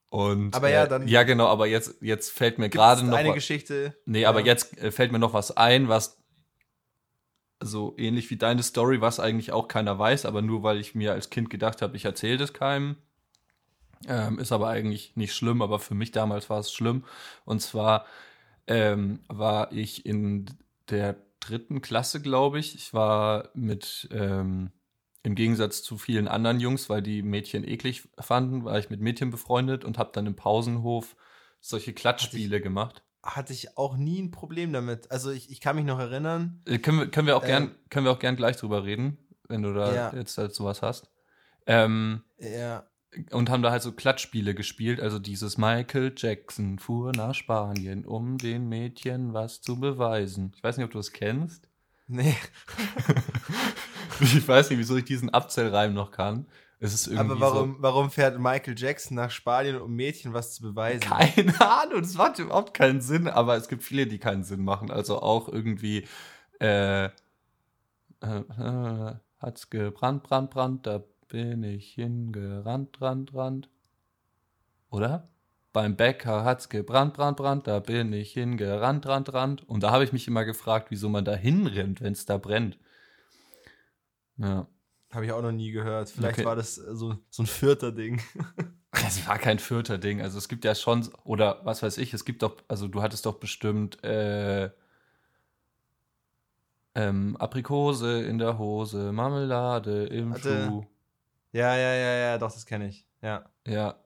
[0.09, 3.17] Und, Aber ja, äh, dann- Ja, genau, aber jetzt, jetzt fällt mir Gerade noch.
[3.17, 3.97] eine Geschichte.
[4.07, 4.29] Nee, Ja.
[4.29, 6.19] aber jetzt äh, fällt mir noch was ein, was
[7.61, 11.13] so ähnlich wie deine Story, was eigentlich auch keiner weiß, aber nur weil ich mir
[11.13, 12.97] als Kind gedacht habe, ich erzähle das keinem.
[14.07, 17.05] Ähm, ist aber eigentlich nicht schlimm, aber für mich damals war es schlimm.
[17.45, 18.05] Und zwar
[18.73, 20.47] ähm, war ich in
[20.89, 22.75] der dritten Klasse, glaube ich.
[22.75, 24.71] Ich war mit, ähm,
[25.23, 29.31] im Gegensatz zu vielen anderen Jungs, weil die Mädchen eklig fanden, war ich mit Mädchen
[29.31, 31.17] befreundet und habe dann im Pausenhof
[31.61, 33.03] solche Klatschspiele gemacht.
[33.23, 35.11] Hatte ich auch nie ein Problem damit.
[35.13, 36.63] Also ich, ich kann mich noch erinnern.
[36.67, 39.19] Äh, können, wir, können, wir auch Ähm, gern, können wir auch gern gleich drüber reden,
[39.49, 40.13] wenn du da Ja.
[40.15, 41.11] jetzt dazu was hast.
[41.67, 42.85] Ähm, Ja,
[43.31, 48.38] und haben da halt so Klatschspiele gespielt, also dieses Michael Jackson fuhr nach Spanien, um
[48.38, 50.53] den Mädchen was zu beweisen.
[50.57, 51.68] Ich weiß nicht, ob du das kennst.
[52.07, 52.37] nee.
[54.20, 56.46] Ich weiß nicht, wieso ich diesen Abzellreim noch kann.
[56.79, 60.62] Es ist irgendwie Aber warum, warum fährt Michael Jackson nach Spanien, um Mädchen was zu
[60.62, 61.03] beweisen?
[61.09, 61.14] so.
[61.14, 64.90] Keine Ahnung, das macht überhaupt keinen Sinn, aber es gibt viele, die keinen Sinn machen.
[64.90, 66.07] Also auch irgendwie,
[66.61, 67.09] äh, äh,
[68.20, 73.71] äh, hat's gebrannt, brannt, brannt, da bin ich hingerannt, rannt, rannt.
[74.90, 75.29] Oder?
[75.73, 79.66] Beim Bäcker hat's gebrannt, brannt, brannt, da bin ich hingerannt, rannt, rannt.
[79.66, 82.79] Und da habe ich mich immer gefragt, wieso man da hinrennt, wenn es da brennt.
[84.37, 84.66] Ja.
[85.11, 86.11] Habe ich auch noch nie gehört.
[86.11, 86.45] Vielleicht Okay.
[86.47, 88.21] war das äh, so, so ein vierter Ding.
[89.07, 90.21] Es war kein vierter Ding.
[90.21, 93.25] Also es gibt ja schon, oder was weiß ich, es gibt doch, also du hattest
[93.25, 94.68] doch bestimmt äh,
[96.95, 100.85] ähm, Aprikose in der Hose, Marmelade im Hatte- Schuh.
[101.53, 103.07] Ja, ja, ja, ja, doch, das kenne ich.
[103.21, 103.45] Ja.
[103.67, 103.97] Ja.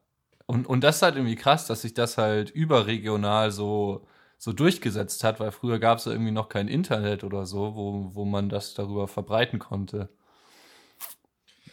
[0.47, 4.07] Und, und das ist halt irgendwie krass, dass sich das halt überregional so,
[4.39, 8.15] so durchgesetzt hat, weil früher gab es ja irgendwie noch kein Internet oder so, wo,
[8.15, 10.09] wo man das darüber verbreiten konnte.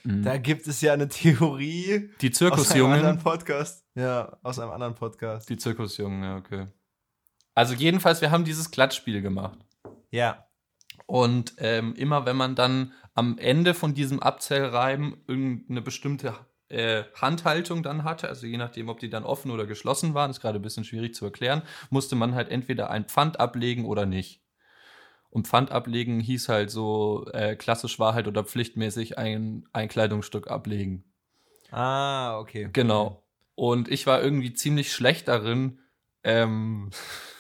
[0.04, 0.24] Mhm.
[0.24, 3.20] Da gibt es ja eine Theorie Die aus einem anderen Zirkusjungen.
[3.20, 3.86] Podcast.
[3.96, 5.50] Ja, aus einem anderen Podcast.
[5.50, 6.68] Die Zirkusjungen, ja, okay.
[7.56, 9.60] Also jedenfalls, wir haben dieses Klatschspiel gemacht.
[10.10, 10.48] Ja.
[11.06, 16.36] Und ähm, immer wenn man dann am Ende von diesem Abzählreiben irgendeine bestimmte
[16.70, 20.42] äh, Handhaltung dann hatte, also je nachdem, ob die dann offen oder geschlossen waren, ist
[20.42, 24.42] gerade ein bisschen schwierig zu erklären, musste man halt entweder ein Pfand ablegen oder nicht.
[25.30, 30.48] Und Pfand ablegen hieß halt so, äh, klassisch war halt oder pflichtmäßig ein, ein Kleidungsstück
[30.48, 31.04] ablegen.
[31.72, 32.70] Ah, okay.
[32.72, 33.24] Genau.
[33.56, 35.80] Und ich war irgendwie ziemlich schlecht darin,
[36.24, 36.90] ähm,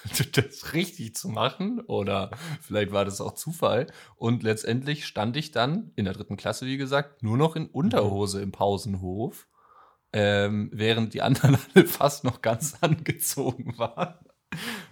[0.33, 1.81] das richtig zu machen.
[1.81, 3.87] Oder vielleicht war das auch Zufall.
[4.15, 8.41] Und letztendlich stand ich dann in der dritten Klasse, wie gesagt, nur noch in Unterhose
[8.41, 9.47] im Pausenhof.
[10.11, 14.15] Ähm, während die anderen alle fast noch ganz angezogen waren.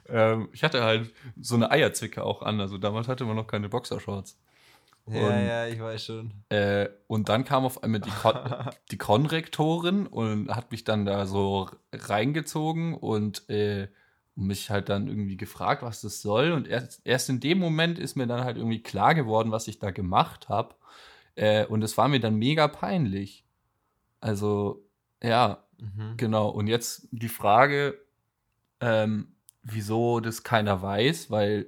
[0.09, 2.59] Ähm, ich hatte halt so eine Eierzwicke auch an.
[2.59, 4.39] Also damals hatte man noch keine Boxershorts.
[5.07, 6.31] Ja, Und- ja, ich weiß schon.
[6.49, 8.33] Äh, und dann kam auf einmal die, Kon
[8.91, 13.87] die Konrektorin und hat mich dann da so reingezogen und äh,
[14.35, 16.51] mich halt dann irgendwie gefragt, was das soll.
[16.51, 19.79] Und erst, erst in dem Moment ist mir dann halt irgendwie klar geworden, was ich
[19.79, 20.75] da gemacht habe.
[21.35, 23.45] Äh, und es war mir dann mega peinlich.
[24.19, 24.83] Also,
[25.23, 26.13] ja, Mhm.
[26.15, 27.97] Genau, und jetzt die Frage,
[28.81, 31.65] ähm, wieso das keiner weiß, weil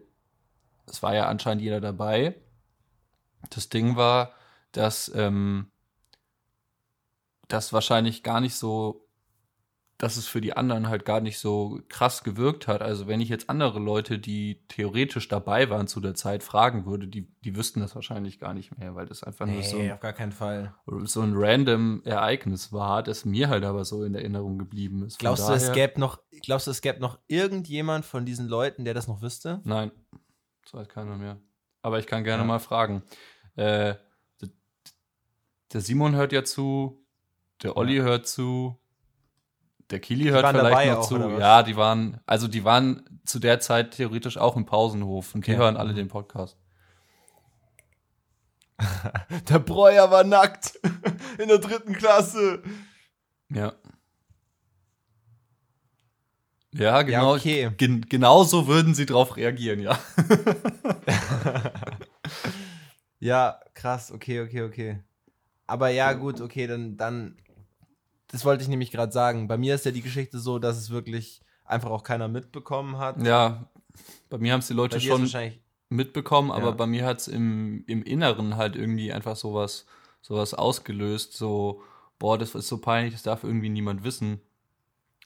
[0.86, 2.36] es war ja anscheinend jeder dabei.
[3.50, 4.34] Das Ding war,
[4.72, 5.68] dass ähm,
[7.48, 9.08] das wahrscheinlich gar nicht so,
[9.98, 12.82] dass es für die anderen halt gar nicht so krass gewirkt hat.
[12.82, 17.08] Also wenn ich jetzt andere Leute, die theoretisch dabei waren zu der Zeit, fragen würde,
[17.08, 19.92] die, die wüssten das wahrscheinlich gar nicht mehr, weil das einfach nur so Nee, ein
[19.94, 20.74] auf gar keinen Fall.
[21.04, 25.18] so ein random Ereignis war, das mir halt aber so in Erinnerung geblieben ist.
[25.18, 28.84] Von Glaubst du, es gäbe noch, glaubst du, es gäbe noch irgendjemand von diesen Leuten,
[28.86, 29.62] der das noch wüsste?
[29.64, 29.92] Nein,
[30.64, 31.38] das weiß keiner mehr.
[31.82, 32.48] Aber ich kann gerne Ja.
[32.48, 33.04] mal fragen.
[33.56, 33.96] Äh,
[35.72, 37.04] Der Simon hört ja zu,
[37.64, 38.04] der Olli Ja.
[38.04, 38.78] hört zu,
[39.90, 41.18] der Kili hört vielleicht noch auch, zu.
[41.40, 45.52] Ja, die waren, also die waren zu der Zeit theoretisch auch im Pausenhof und die
[45.52, 45.60] Okay.
[45.60, 46.58] hören alle den Podcast.
[49.50, 50.80] Der Breuer war nackt
[51.38, 52.62] in der dritten Klasse.
[53.50, 53.74] Ja.
[56.74, 57.36] Ja, genau.
[57.36, 57.70] okay.
[57.78, 59.98] Gen genau so würden sie drauf reagieren, ja.
[63.24, 65.00] Ja, krass, okay, okay, okay.
[65.66, 67.38] Aber ja, gut, okay, dann, dann,
[68.28, 69.48] das wollte ich nämlich gerade sagen.
[69.48, 73.26] Bei mir ist ja die Geschichte so, dass es wirklich einfach auch keiner mitbekommen hat.
[73.26, 73.70] Ja,
[74.30, 75.30] bei mir haben es die Leute schon
[75.88, 76.72] mitbekommen, aber Ja.
[76.72, 79.86] bei mir hat es im, im Inneren halt irgendwie einfach sowas,
[80.22, 81.82] sowas ausgelöst, so,
[82.20, 84.42] boah, das ist so peinlich, das darf irgendwie niemand wissen,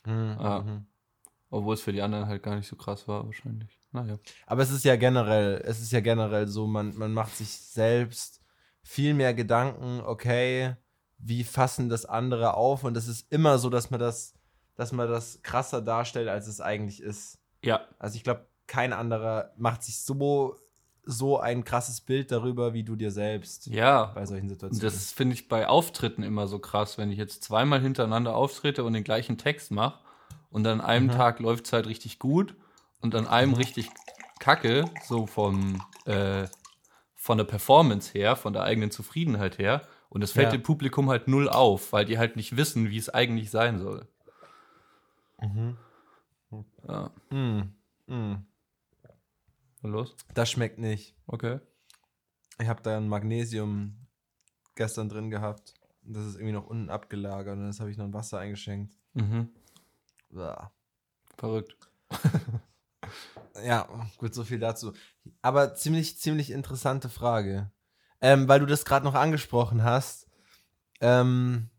[0.03, 0.85] Hm, mhm.
[1.49, 3.79] obwohl es für die anderen halt gar nicht so krass war wahrscheinlich.
[4.03, 4.17] Naja.
[4.45, 8.41] Aber es ist ja generell, es ist ja generell so, man, man macht sich selbst
[8.83, 10.75] viel mehr Gedanken, okay,
[11.17, 12.83] wie fassen das andere auf?
[12.83, 14.33] Und es ist immer so, dass man das,
[14.75, 17.39] dass man das krasser darstellt, als es eigentlich ist.
[17.63, 20.55] Ja, Also ich glaube, kein anderer macht sich so,
[21.03, 24.05] so ein krasses Bild darüber, wie du dir selbst ja.
[24.13, 24.93] bei solchen Situationen.
[24.93, 28.93] das finde ich bei Auftritten immer so krass, wenn ich jetzt zweimal hintereinander auftrete und
[28.93, 29.99] den gleichen Text mache
[30.49, 31.11] und an einem Mhm.
[31.11, 32.55] Tag läuft es halt richtig gut
[33.01, 33.89] und an einem richtig
[34.39, 36.47] kacke, so vom, äh,
[37.15, 39.87] von der Performance her, von der eigenen Zufriedenheit her.
[40.09, 40.51] Und es fällt Ja.
[40.51, 44.07] dem Publikum halt null auf, weil die halt nicht wissen, wie es eigentlich sein soll.
[45.41, 45.77] Mhm.
[46.87, 47.11] Ja.
[47.29, 47.73] Mm,
[48.07, 48.35] mm.
[49.83, 50.15] Und los?
[50.33, 51.15] Das schmeckt nicht.
[51.27, 51.59] Okay.
[52.59, 54.07] Ich habe da ein Magnesium
[54.75, 55.73] gestern drin gehabt.
[56.01, 58.95] Das ist irgendwie noch unten abgelagert und das habe ich noch in Wasser eingeschenkt.
[59.13, 59.49] Mhm.
[60.31, 60.71] Uah.
[61.37, 61.75] Verrückt.
[63.65, 64.93] Ja, gut, so viel dazu.
[65.41, 67.71] Aber ziemlich, ziemlich interessante Frage.
[68.21, 70.27] Ähm, weil du das gerade noch angesprochen hast.
[71.01, 71.69] Ähm,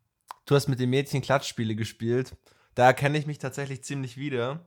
[0.47, 2.37] du hast mit den Mädchen Klatschspiele gespielt.
[2.75, 4.65] Da erkenne ich mich tatsächlich ziemlich wieder.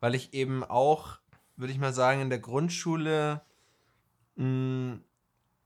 [0.00, 1.18] Weil ich eben auch,
[1.56, 3.42] würde ich mal sagen, in der Grundschule
[4.36, 4.98] mh,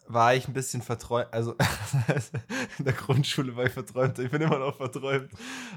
[0.06, 1.32] war ich ein bisschen verträumt.
[1.32, 1.54] Also
[2.78, 4.18] in der Grundschule war ich verträumt.
[4.18, 5.30] Ich bin immer noch verträumt.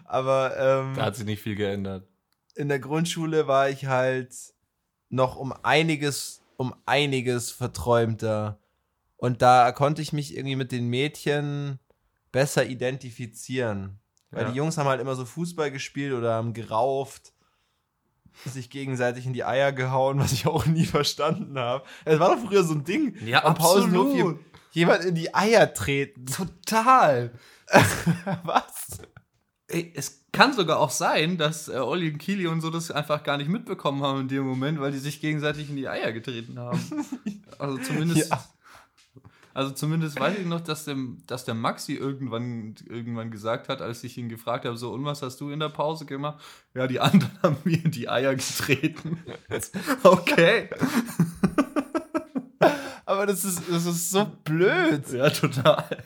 [0.05, 2.07] Aber ähm, Da hat sich nicht viel geändert.
[2.55, 4.33] In der Grundschule war ich halt
[5.09, 8.59] noch um einiges, um einiges verträumter.
[9.17, 11.79] Und da konnte ich mich irgendwie mit den Mädchen
[12.31, 13.99] besser identifizieren.
[14.31, 14.49] Weil Ja.
[14.51, 17.33] die Jungs haben halt immer so Fußball gespielt oder haben gerauft,
[18.45, 21.85] sich gegenseitig in die Eier gehauen, was ich auch nie verstanden habe.
[22.05, 23.15] Es war doch früher so ein Ding.
[23.25, 24.35] Ja, am Pausenhof
[24.71, 26.25] jemand in die Eier treten.
[26.25, 27.31] Total.
[28.43, 28.99] was?
[29.73, 33.37] Es kann sogar auch sein, dass äh, Olli und Kili und so das einfach gar
[33.37, 36.79] nicht mitbekommen haben in dem Moment, weil die sich gegenseitig in die Eier getreten haben.
[37.59, 38.31] Also zumindest.
[38.31, 38.43] Ja.
[39.53, 44.03] Also zumindest weiß ich noch, dass der, dass der Maxi irgendwann, irgendwann gesagt hat, als
[44.03, 46.43] ich ihn gefragt habe, so, und was hast du in der Pause gemacht?
[46.73, 49.23] Ja, die anderen haben mir in die Eier getreten.
[50.03, 50.69] okay.
[53.05, 55.07] Aber das ist, das ist so blöd.
[55.11, 56.03] Ja, total.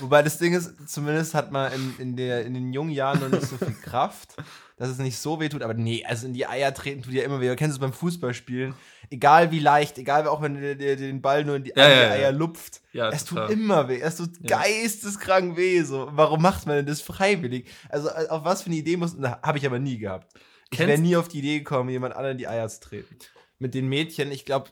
[0.00, 3.28] Wobei das Ding ist, zumindest hat man in, in, der, in den jungen Jahren noch
[3.28, 4.36] nicht so viel Kraft,
[4.76, 5.62] dass es nicht so weh tut.
[5.62, 7.54] Aber nee, also in die Eier treten tut ja immer weh.
[7.56, 8.74] Kennst du es beim Fußballspielen?
[9.10, 11.94] Egal wie leicht, egal auch wenn der, der den Ball nur in die, Ja, ja,
[11.94, 12.10] die ja.
[12.26, 12.80] Eier lupft.
[12.92, 13.46] Ja, es total.
[13.48, 14.00] tut immer weh.
[14.00, 15.82] Es tut geisteskrank weh.
[15.82, 16.08] So.
[16.12, 17.68] Warum macht man denn das freiwillig?
[17.88, 20.32] Also äh, auf was für eine Idee muss, habe ich aber nie gehabt.
[20.70, 23.16] Ich Kennst- wäre nie auf die Idee gekommen, jemand anderen in die Eier zu treten.
[23.58, 24.70] Mit den Mädchen, ich glaube,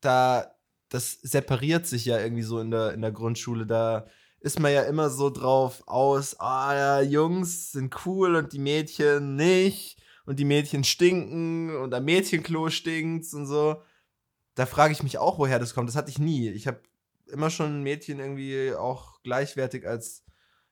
[0.00, 0.54] da,
[0.88, 3.66] das separiert sich ja irgendwie so in der, in der Grundschule.
[3.66, 4.06] Da
[4.40, 9.36] ist man ja immer so drauf aus, ah, ja, Jungs sind cool und die Mädchen
[9.36, 9.98] nicht.
[10.26, 13.82] Und die Mädchen stinken und am Mädchenklo stinkt's und so.
[14.54, 15.88] Da frage ich mich auch, woher das kommt.
[15.88, 16.48] Das hatte ich nie.
[16.50, 16.80] Ich habe
[17.26, 20.24] immer schon Mädchen irgendwie auch gleichwertig als,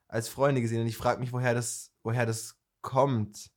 [0.07, 0.83] als Freunde gesehen.
[0.83, 3.51] Und ich frage mich, woher das, woher das kommt.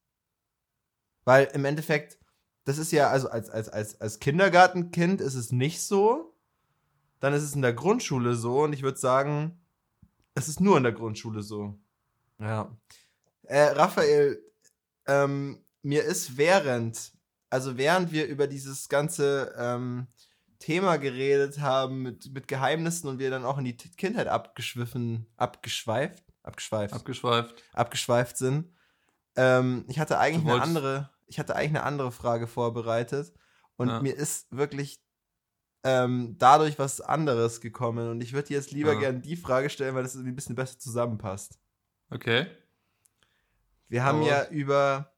[1.23, 2.17] Weil im Endeffekt,
[2.63, 6.35] das ist ja, also als, als, als, als Kindergartenkind ist es nicht so.
[7.19, 8.63] Dann ist es in der Grundschule so.
[8.63, 9.60] Und ich würde sagen,
[10.33, 11.77] es ist nur in der Grundschule so.
[12.39, 12.75] Ja.
[13.43, 14.41] Äh, Raphael,
[15.07, 17.11] ähm, mir ist während,
[17.49, 20.07] also während wir über dieses ganze ähm,
[20.59, 26.23] Thema geredet haben mit, mit Geheimnissen und wir dann auch in die Kindheit abgeschwiffen, abgeschweift,
[26.43, 27.63] abgeschweift, Abgeschweift.
[27.73, 28.73] abgeschweift sind.
[29.35, 33.33] Ähm, ich hatte eigentlich eine andere, ich hatte eigentlich eine andere Frage vorbereitet
[33.75, 34.01] und Ja.
[34.01, 35.01] mir ist wirklich
[35.83, 38.99] ähm, dadurch was anderes gekommen und ich würde dir jetzt lieber Ja.
[38.99, 41.57] gerne die Frage stellen, weil das irgendwie ein bisschen besser zusammenpasst.
[42.09, 42.47] Okay.
[43.87, 45.11] Wir haben Aber- ja über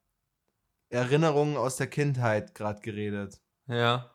[0.89, 3.41] Erinnerungen aus der Kindheit gerade geredet.
[3.67, 4.10] Ja.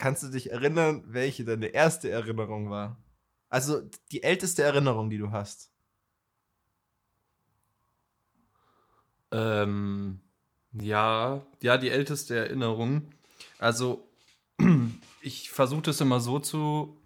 [0.00, 3.02] kannst du dich erinnern, welche deine erste Erinnerung war?
[3.48, 3.80] Also
[4.12, 5.72] die älteste Erinnerung, die du hast.
[9.30, 10.20] Ähm,
[10.72, 13.10] ja, ja, die älteste Erinnerung.
[13.58, 14.07] Also,
[15.20, 17.00] ich versuche es immer so zu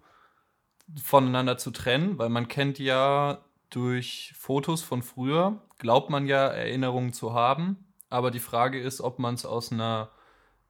[1.01, 7.13] voneinander zu trennen, weil man kennt ja durch Fotos von früher, glaubt man ja Erinnerungen
[7.13, 10.11] zu haben, aber die Frage ist, ob man es aus einer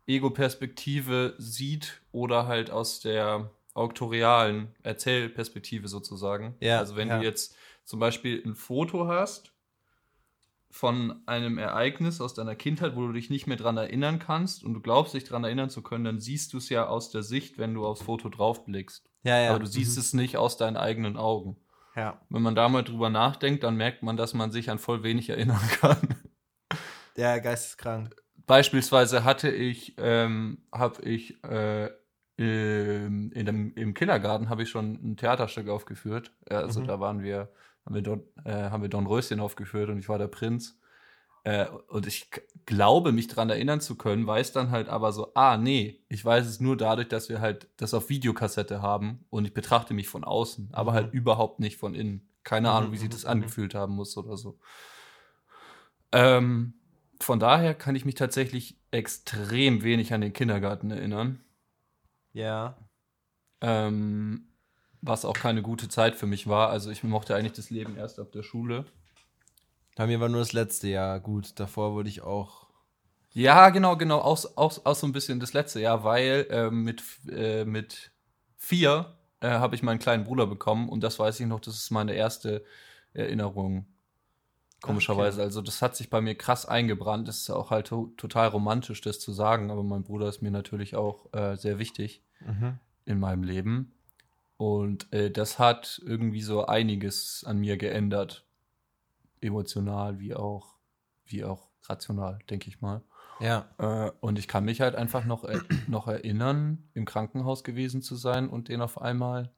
[0.08, 6.56] Ego-Perspektive sieht oder halt aus der auktorialen Erzählperspektive sozusagen.
[6.60, 7.18] Ja, also wenn ja.
[7.18, 9.53] du jetzt zum Beispiel ein Foto hast
[10.76, 14.74] von einem Ereignis aus deiner Kindheit, wo du dich nicht mehr dran erinnern kannst und
[14.74, 17.60] du glaubst, dich dran erinnern zu können, dann siehst du es ja aus der Sicht,
[17.60, 19.08] wenn du aufs Foto draufblickst.
[19.24, 19.52] Ja, ja.
[19.52, 21.58] Aber du siehst es nicht aus deinen eigenen Augen.
[21.96, 22.20] Ja.
[22.30, 25.30] Wenn man da mal drüber nachdenkt, dann merkt man, dass man sich an voll wenig
[25.30, 26.16] erinnern kann.
[27.18, 28.16] Der geisteskrank.
[28.48, 31.92] Beispielsweise hatte ich, ähm, habe ich äh,
[32.36, 36.32] im, in dem, im Kindergarten habe ich schon ein Theaterstück aufgeführt.
[36.50, 36.88] Ja, Also Mhm.
[36.88, 37.52] da waren wir,
[37.86, 40.80] haben wir, Don, äh, haben wir Don Röschen aufgeführt und ich war der Prinz.
[41.44, 42.30] Äh, und ich
[42.66, 46.48] glaube, mich dran erinnern zu können, weiß dann halt aber so, ah, nee, ich weiß
[46.48, 50.24] es nur dadurch, dass wir halt das auf Videokassette haben und ich betrachte mich von
[50.24, 50.94] außen, aber Mhm.
[50.94, 52.30] halt überhaupt nicht von innen.
[52.44, 53.30] Keine Mhm, Ahnung, wie sich mhm, das mhm.
[53.32, 54.60] angefühlt haben muss oder so.
[56.12, 56.76] Ähm,
[57.20, 61.44] von daher kann ich mich tatsächlich extrem wenig an den Kindergarten erinnern.
[62.34, 62.78] Ja.
[63.62, 64.53] Ähm,
[65.04, 66.70] was auch keine gute Zeit für mich war.
[66.70, 68.86] Also ich mochte eigentlich das Leben erst ab der Schule.
[69.96, 71.60] Bei mir war nur das letzte Jahr gut.
[71.60, 72.68] Davor wurde ich auch.
[73.34, 74.20] Ja, genau, genau.
[74.20, 78.12] Auch, auch, auch so ein bisschen das letzte Jahr, weil ähm, mit, äh, mit
[78.58, 81.92] vier äh, habe ich meinen kleinen Bruder bekommen und das weiß ich noch, das ist
[81.92, 82.64] meine erste
[83.14, 83.86] Erinnerung.
[84.82, 85.42] Komischerweise.
[85.42, 87.28] Also das hat sich bei mir krass eingebrannt.
[87.28, 90.52] Das ist auch halt to total romantisch, das zu sagen, aber mein Bruder ist mir
[90.52, 92.22] natürlich auch äh, sehr wichtig.
[92.46, 92.80] Mhm.
[93.06, 93.93] in meinem Leben.
[94.64, 98.46] Und äh, das hat irgendwie so einiges an mir geändert.
[99.42, 100.78] Emotional wie auch,
[101.26, 103.02] wie auch rational, denke ich mal.
[103.42, 103.68] Ja.
[103.78, 108.16] Äh, und ich kann mich halt einfach noch, er noch erinnern, im Krankenhaus gewesen zu
[108.16, 109.52] sein und den auf einmal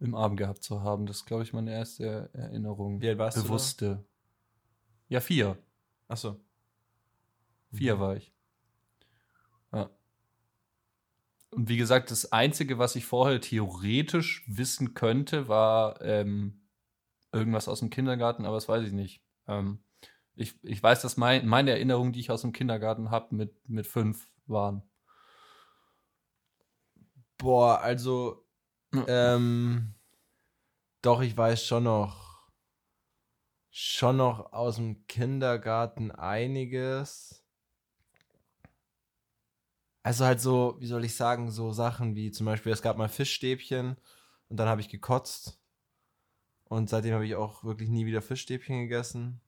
[0.00, 1.04] im Arm gehabt zu haben.
[1.04, 3.02] Das ist, glaube ich, meine erste Erinnerung.
[3.02, 3.42] Wie alt warst du?
[3.42, 4.02] Bewusste.
[5.10, 5.58] Ja, vier.
[6.08, 6.40] Achso.
[7.70, 8.00] Vier Mhm.
[8.00, 8.32] war ich.
[9.74, 9.90] Ja.
[11.56, 16.68] Und wie gesagt, das Einzige, was ich vorher theoretisch wissen könnte, war ähm,
[17.32, 19.24] irgendwas aus dem Kindergarten, aber das weiß ich nicht.
[19.48, 19.82] Ähm,
[20.34, 23.86] ich, ich weiß, dass mein, meine Erinnerungen, die ich aus dem Kindergarten habe, mit, mit
[23.86, 24.82] fünf waren.
[27.38, 28.46] Boah, also.
[29.06, 29.94] Ähm,
[31.00, 32.50] doch, ich weiß schon noch.
[33.70, 37.45] Schon noch aus dem Kindergarten einiges.
[40.06, 43.08] Also halt so, wie soll ich sagen, so Sachen wie zum Beispiel, es gab mal
[43.08, 43.96] Fischstäbchen
[44.48, 45.58] und dann habe ich gekotzt.
[46.68, 49.40] Und seitdem habe ich auch wirklich nie wieder Fischstäbchen gegessen.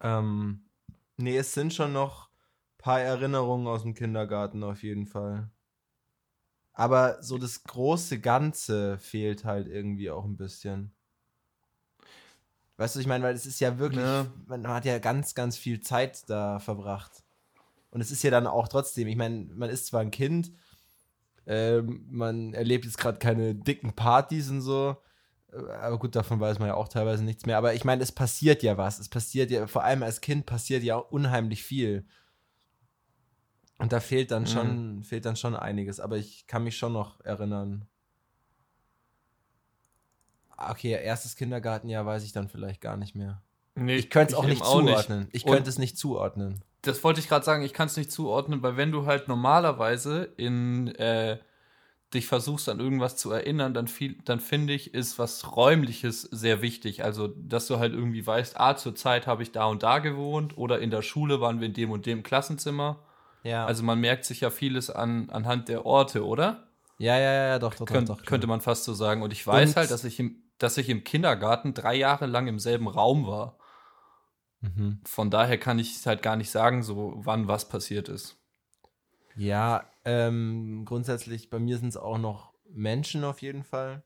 [0.00, 0.64] Ähm,
[1.18, 2.30] nee, es sind schon noch
[2.78, 5.48] paar Erinnerungen aus dem Kindergarten auf jeden Fall.
[6.72, 10.92] Aber so das große Ganze fehlt halt irgendwie auch ein bisschen.
[12.76, 14.26] Weißt du, ich meine, weil es ist ja wirklich, Ja.
[14.46, 17.22] man hat ja ganz, ganz viel Zeit da verbracht.
[17.92, 20.50] Und es ist ja dann auch trotzdem, ich meine, man ist zwar ein Kind,
[21.46, 24.96] ähm, man erlebt jetzt gerade keine dicken Partys und so,
[25.50, 27.58] aber gut, davon weiß man ja auch teilweise nichts mehr.
[27.58, 28.98] Aber ich meine, es passiert ja was.
[28.98, 32.06] Es passiert ja, vor allem als Kind passiert ja unheimlich viel.
[33.78, 36.00] Und da fehlt dann schon, fehlt dann schon einiges.
[36.00, 37.86] Aber ich kann mich schon noch erinnern.
[40.56, 43.42] Ah, Okay, erstes Kindergartenjahr weiß ich dann vielleicht gar nicht mehr.
[43.74, 45.28] Nee, Ich könnte es auch nicht zuordnen.
[45.32, 46.62] Ich Und- könnte es nicht zuordnen.
[46.82, 50.24] Das wollte ich gerade sagen, ich kann es nicht zuordnen, weil wenn du halt normalerweise
[50.36, 51.38] in äh,
[52.12, 56.60] dich versuchst an irgendwas zu erinnern, dann, viel, dann finde ich, ist was Räumliches sehr
[56.60, 57.04] wichtig.
[57.04, 60.58] Also, dass du halt irgendwie weißt, ah, zur Zeit habe ich da und da gewohnt
[60.58, 62.98] oder in der Schule waren wir in dem und dem Klassenzimmer.
[63.44, 66.68] Ja, Also man merkt sich ja vieles an, anhand der Orte, oder?
[66.98, 68.24] ja, ja, ja, doch, doch, Könnt, doch, doch.
[68.26, 69.22] könnte man fast so sagen.
[69.22, 72.46] Und ich weiß Und- halt, dass ich, im, dass ich im Kindergarten drei Jahre lang
[72.46, 73.56] im selben Raum war.
[74.62, 75.00] Mhm.
[75.04, 78.38] Von daher kann ich halt gar nicht sagen, so wann was passiert ist.
[79.36, 84.02] Ja, ähm, grundsätzlich, bei mir sind es auch noch Menschen auf jeden Fall,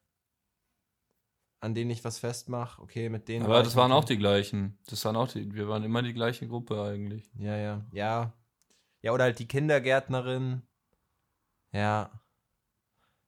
[1.61, 2.81] an denen ich was festmache.
[2.83, 3.45] Okay, mit denen.
[3.45, 4.79] war Aber ich das waren auch die gleichen.
[4.89, 7.31] Das waren auch die, wir waren immer die gleiche Gruppe eigentlich.
[7.39, 8.33] Ja, ja, ja.
[9.03, 10.63] Ja, oder halt die Kindergärtnerin.
[11.73, 12.11] Ja.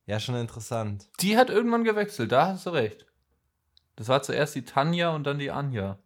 [0.06, 1.10] Ja, schon interessant.
[1.20, 3.06] Die hat irgendwann gewechselt, da hast du recht.
[3.96, 5.98] Das war zuerst die Tanja und dann die Anja.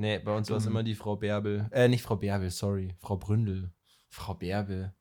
[0.00, 0.70] Nee, bei uns war es Mhm.
[0.70, 1.68] immer die Frau Bärbel.
[1.72, 2.94] Äh, nicht Frau Bärbel, sorry.
[3.00, 3.70] Frau Bründel.
[4.08, 4.94] Frau Bärbel.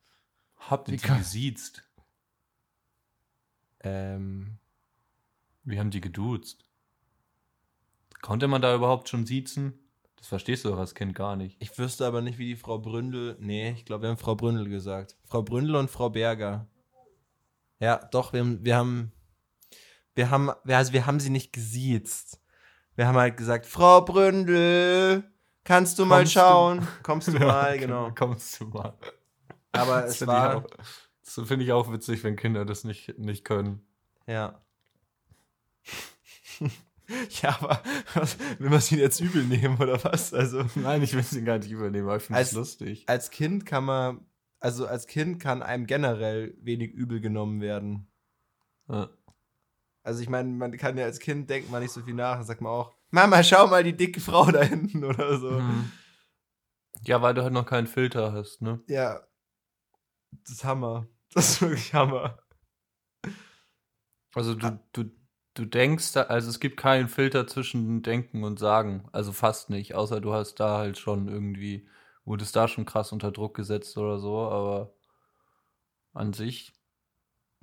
[0.57, 1.83] Habt ihr die gesiezt?
[3.81, 4.57] Ähm,
[5.63, 6.65] Wir haben die geduzt.
[8.21, 9.73] Konnte man da überhaupt schon siezen?
[10.17, 11.55] Das verstehst du doch als Kind gar nicht.
[11.61, 13.37] ich wüsste aber nicht, wie die Frau Bründel.
[13.39, 15.15] Nee, ich glaube, wir haben Frau Bründel gesagt.
[15.25, 16.67] Frau Bründel und Frau Berger.
[17.79, 19.11] Ja, doch, wir haben, wir haben,
[20.15, 22.41] wir haben, also wir haben sie nicht gesiezt.
[22.99, 25.23] Wir haben halt gesagt, Frau Bründel,
[25.63, 26.87] kannst du mal Kommst du- schauen?
[27.01, 28.11] Kommst du mal, genau.
[28.13, 28.97] Kommst du mal.
[29.71, 30.67] Aber Das es finde ich, war, auch-
[31.23, 33.87] das finde ich auch witzig, wenn Kinder das nicht, nicht können.
[34.27, 34.61] ja.
[37.41, 37.81] ja, aber
[38.15, 40.33] was, will man sie jetzt übel nehmen oder was?
[40.33, 43.05] Also, Nein, ich will sie gar nicht übernehmen, aber ich finde es lustig.
[43.07, 44.25] als Kind kann man,
[44.59, 48.07] also als Kind kann einem generell wenig übel genommen werden.
[48.89, 49.09] Ja.
[50.09, 52.43] Also ich meine, man kann ja als Kind denkt man nicht so viel nach, dann
[52.43, 55.51] sagt man auch, Mama, schau mal die dicke Frau da hinten oder so.
[55.51, 55.91] Mhm.
[57.03, 58.81] Ja, weil du halt noch keinen Filter hast, ne?
[58.87, 59.21] Ja.
[60.31, 61.05] Das ist Hammer.
[61.31, 62.39] Das ist wirklich Hammer.
[64.33, 65.11] Also du, du,
[65.53, 69.07] du denkst, da, also es gibt keinen Filter zwischen Denken und Sagen.
[69.11, 71.87] Also fast nicht, außer du hast da halt schon irgendwie,
[72.25, 74.91] wurdest da schon krass unter Druck gesetzt oder so, aber
[76.13, 76.73] an sich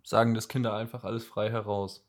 [0.05, 2.07] sagen das Kinder einfach alles frei heraus.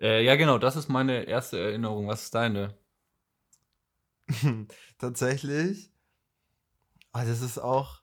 [0.00, 2.06] Äh, ja, genau, das ist meine erste Erinnerung.
[2.08, 2.74] Was ist deine?
[4.98, 5.92] Tatsächlich.
[7.12, 8.02] Ah, das ist auch.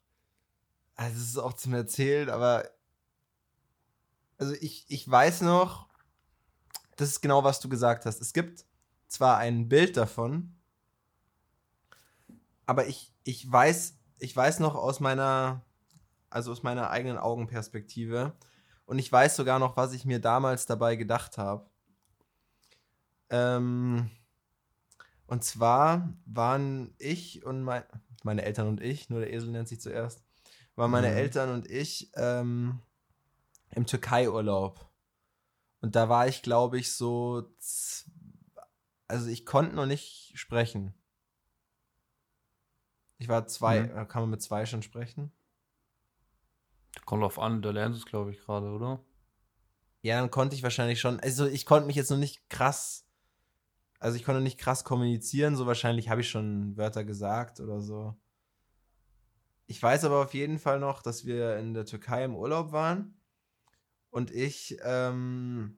[0.96, 2.70] Also das ist auch zum Erzählen, aber.
[4.38, 5.88] Also ich, ich weiß noch,
[6.96, 8.22] das ist genau, was du gesagt hast.
[8.22, 8.66] Es gibt
[9.08, 10.56] zwar ein Bild davon,
[12.66, 15.62] aber ich, ich weiß, ich weiß noch aus meiner,
[16.30, 18.34] also aus meiner eigenen Augenperspektive.
[18.86, 21.70] Und ich weiß sogar noch, was ich mir damals dabei gedacht habe.
[23.34, 24.12] Ähm,
[25.26, 27.84] und zwar waren ich und mein,
[28.24, 30.24] meine Eltern und ich, nur der Esel nennt sich zuerst,
[30.76, 31.18] waren meine Mhm.
[31.18, 32.80] Eltern und ich ähm,
[33.72, 34.88] im Türkei-Urlaub.
[35.82, 37.52] Und da war ich, glaube ich, so.
[39.08, 40.94] Also ich konnte noch nicht sprechen.
[43.18, 44.08] Ich war zwei, Mhm.
[44.10, 45.32] kann man mit zwei schon sprechen?
[47.06, 49.04] Kommt drauf an, da lernst du es, glaube ich, gerade, oder?
[50.04, 51.20] Ja, dann konnte ich wahrscheinlich schon.
[51.22, 53.03] Also ich konnte mich jetzt noch nicht krass.
[54.04, 58.16] Also ich konnte nicht krass kommunizieren, so wahrscheinlich habe ich schon Wörter gesagt oder so.
[59.66, 63.18] Ich weiß aber auf jeden Fall noch, dass wir in der Türkei im Urlaub waren
[64.10, 65.78] und ich ähm,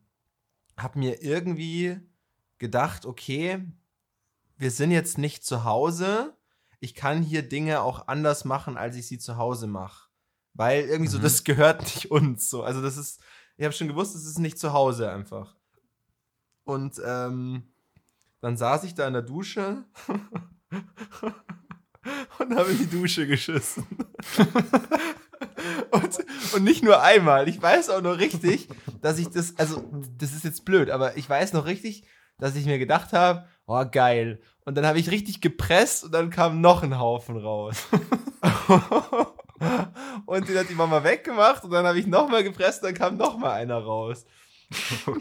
[0.76, 2.00] habe mir irgendwie
[2.58, 3.64] gedacht, okay,
[4.58, 6.36] wir sind jetzt nicht zu Hause.
[6.80, 10.10] Ich kann hier Dinge auch anders machen, als ich sie zu Hause mache.
[10.54, 11.24] Weil irgendwie so, Mhm.
[11.24, 12.50] das gehört nicht uns.
[12.50, 12.64] So.
[12.64, 13.22] Also das ist,
[13.58, 15.56] ich habe schon gewusst, es ist nicht zu Hause einfach.
[16.64, 17.72] Und ähm,
[18.46, 19.86] dann saß ich da in der Dusche
[22.38, 23.88] und habe in die Dusche geschissen.
[25.90, 27.50] und, und nicht nur einmal.
[27.50, 28.68] Ich weiß auch noch richtig,
[29.02, 29.84] dass ich das, also
[30.16, 33.84] das ist jetzt blöd, aber ich weiß noch richtig, dass ich mir gedacht habe, oh
[33.92, 34.40] geil.
[34.64, 37.88] Und dann habe ich richtig gepresst und dann kam noch ein Haufen raus.
[40.28, 43.18] und den hat die Mama weggemacht und dann habe ich nochmal gepresst und dann kam
[43.18, 44.24] nochmal einer raus.
[45.08, 45.16] Oh.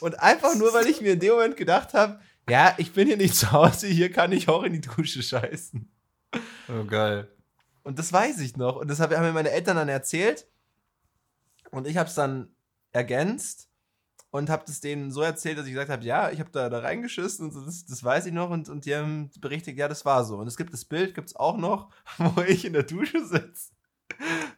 [0.00, 3.16] Und einfach nur, weil ich mir in dem Moment gedacht habe, ja, ich bin hier
[3.16, 5.90] nicht zu Hause, hier kann ich auch in die Dusche scheißen.
[6.68, 7.28] Oh, geil.
[7.82, 8.76] Und das weiß ich noch.
[8.76, 10.46] Und das hab- haben mir meine Eltern dann erzählt.
[11.70, 12.48] Und ich habe es dann
[12.92, 13.68] ergänzt
[14.30, 16.80] und habe das denen so erzählt, dass ich gesagt habe, ja, ich habe da, da
[16.80, 18.50] reingeschissen und so, das, das weiß ich noch.
[18.50, 20.36] Und, und die haben berichtet, ja, das war so.
[20.36, 23.72] Und es gibt das Bild, gibt es auch noch, wo ich in der Dusche sitze.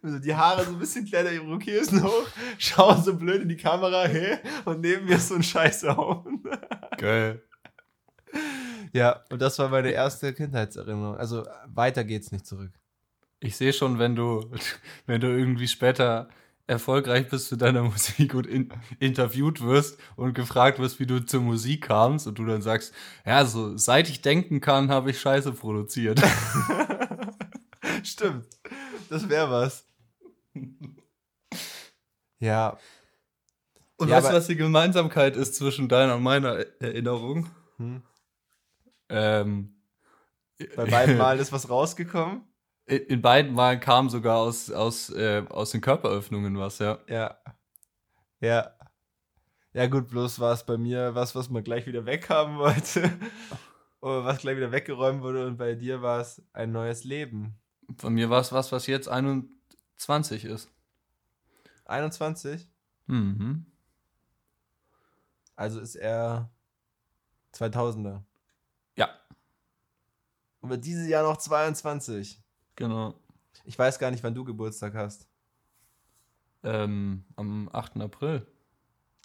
[0.03, 2.27] Also die Haare so ein bisschen kleiner, Irokesen hoch,
[2.59, 4.39] schauen so blöd in die Kamera, hä?
[4.65, 6.43] Und neben mir so ein Scheißhaufen.
[6.97, 7.43] Geil.
[8.93, 11.17] Ja, und das war meine erste Kindheitserinnerung.
[11.17, 12.73] Also weiter geht's nicht zurück.
[13.39, 14.51] Ich sehe schon, wenn du,
[15.07, 16.29] wenn du irgendwie später
[16.67, 21.41] erfolgreich bist zu deiner Musik und in, interviewt wirst und gefragt wirst, wie du zur
[21.41, 22.95] Musik kamst und du dann sagst,
[23.27, 26.23] ja, so seit ich denken kann, habe ich Scheiße produziert.
[28.03, 28.47] Stimmt.
[29.09, 29.85] Das wäre was.
[32.39, 32.79] Ja.
[33.97, 37.51] Und Ja, weißt du, was die Gemeinsamkeit ist zwischen deiner und meiner Erinnerung?
[37.79, 38.03] Hm.
[39.11, 39.75] Ähm,
[40.77, 42.43] Bei beiden Malen ist was rausgekommen.
[42.87, 46.99] in, in beiden Malen kam sogar aus, aus, äh, aus den Körperöffnungen was, ja.
[47.09, 47.37] Ja.
[48.41, 48.73] Ja.
[49.73, 53.11] Ja, gut, bloß war es bei mir was, was man gleich wieder weghaben wollte.
[54.01, 55.47] Oder was gleich wieder weggeräumt wurde.
[55.47, 57.55] Und bei dir war es ein neues Leben.
[57.99, 60.71] Von mir war es was, was jetzt 21 ist.
[61.85, 62.67] 21?
[63.07, 63.67] Mhm.
[65.55, 66.51] Also ist er
[67.55, 68.23] 2000er.
[70.61, 72.43] Und wird dieses Jahr noch 22.
[72.77, 73.15] genau.
[73.65, 75.29] Ich weiß gar nicht, wann du Geburtstag hast.
[76.63, 77.99] Ähm, am 8.
[77.99, 78.47] April.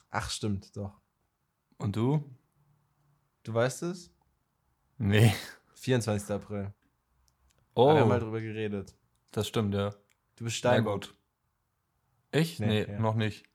[0.10, 1.00] Ach, stimmt, doch.
[1.78, 2.24] Und du?
[3.44, 4.12] Du weißt es?
[4.98, 5.34] Nee.
[5.76, 6.30] 24.
[6.32, 6.74] April.
[7.76, 8.96] Oh, Wir haben mal drüber geredet.
[9.32, 9.92] das stimmt, ja.
[10.36, 11.14] Du bist Steinbock.
[12.32, 12.60] Ich?
[12.60, 13.00] Nee, Nee, ja.
[13.00, 13.46] noch nicht.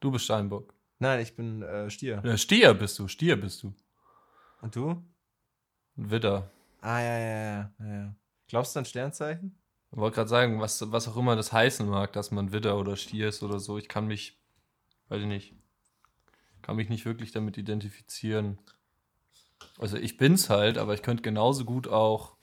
[0.00, 0.74] Du bist Steinbock.
[0.98, 2.22] Nein, ich bin äh, Stier.
[2.24, 3.74] Ja, Stier bist du, Stier bist du.
[4.62, 5.02] Und du?
[5.96, 6.50] Widder.
[6.86, 8.14] Ah, ja, ja, ja, ja, ja.
[8.46, 9.58] Glaubst du an Sternzeichen?
[9.90, 12.94] Ich wollte gerade sagen, was, was auch immer das heißen mag, dass man Widder oder
[12.96, 13.78] Stier ist oder so.
[13.78, 14.38] Ich kann mich,
[15.08, 15.54] weiß ich nicht,
[16.60, 18.58] kann mich nicht wirklich damit identifizieren.
[19.78, 22.36] Also ich bin's halt, aber ich könnte genauso gut auch,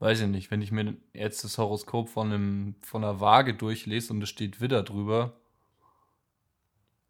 [0.00, 4.12] weiß ich nicht, wenn ich mir jetzt das Horoskop von, einem, von einer Waage durchlese
[4.12, 5.34] und es steht Widder drüber,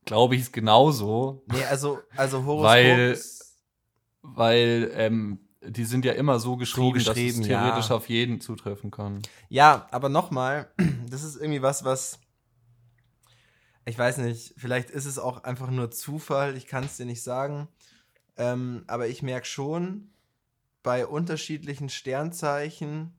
[0.05, 3.19] glaube ich es genauso, Nee, also, also Horoskop Weil-
[4.25, 5.39] weil ähm,
[5.69, 7.63] die sind ja immer so geschrieben, dass geschrieben, es ja.
[7.63, 9.23] theoretisch auf jeden zutreffen kann.
[9.49, 10.71] Ja, aber nochmal,
[11.11, 12.19] das ist irgendwie was, was.
[13.85, 17.23] Ich weiß nicht, vielleicht ist es auch einfach nur Zufall, ich kann es dir nicht
[17.23, 17.69] sagen.
[18.37, 20.13] Ähm, aber ich merke schon
[20.83, 23.13] bei unterschiedlichen Sternzeichen,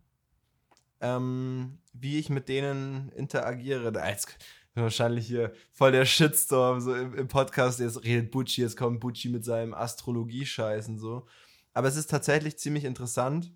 [1.01, 3.91] ähm, wie ich mit denen interagiere.
[3.91, 4.37] Da Jetzt
[4.75, 7.79] wahrscheinlich hier voll der Shitstorm so im, im Podcast.
[7.79, 11.27] Jetzt redet Bucci, jetzt kommt Bucci mit seinem Astrologie-Scheiß und so.
[11.73, 13.51] Aber es ist tatsächlich ziemlich interessant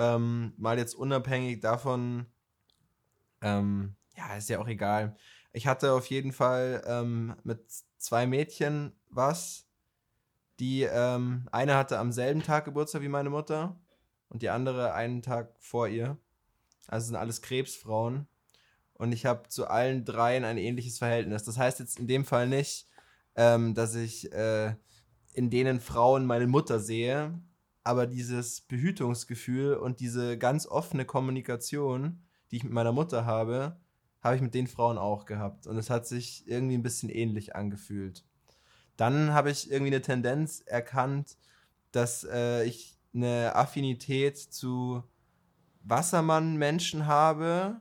[0.00, 2.26] ähm, mal jetzt unabhängig davon,
[3.42, 5.16] ähm, ja, ist ja auch egal.
[5.52, 9.66] Ich hatte auf jeden Fall ähm, mit zwei Mädchen was.
[10.58, 13.78] Die ähm, eine hatte am selben Tag Geburtstag wie meine Mutter
[14.28, 16.16] und die andere einen Tag vor ihr.
[16.86, 18.26] Also sind alles Krebsfrauen.
[18.94, 21.44] Und ich habe zu allen dreien ein ähnliches Verhältnis.
[21.44, 22.88] Das heißt jetzt in dem Fall nicht,
[23.34, 24.74] ähm, dass ich äh,
[25.34, 27.38] in denen Frauen meine Mutter sehe,
[27.90, 33.80] aber dieses Behütungsgefühl und diese ganz offene Kommunikation, die ich mit meiner Mutter habe,
[34.20, 35.66] habe ich mit den Frauen auch gehabt.
[35.66, 38.24] Und es hat sich irgendwie ein bisschen ähnlich angefühlt.
[38.96, 41.36] Dann habe ich irgendwie eine Tendenz erkannt,
[41.90, 45.02] dass äh, ich eine Affinität zu
[45.82, 47.80] Wassermann-Menschen habe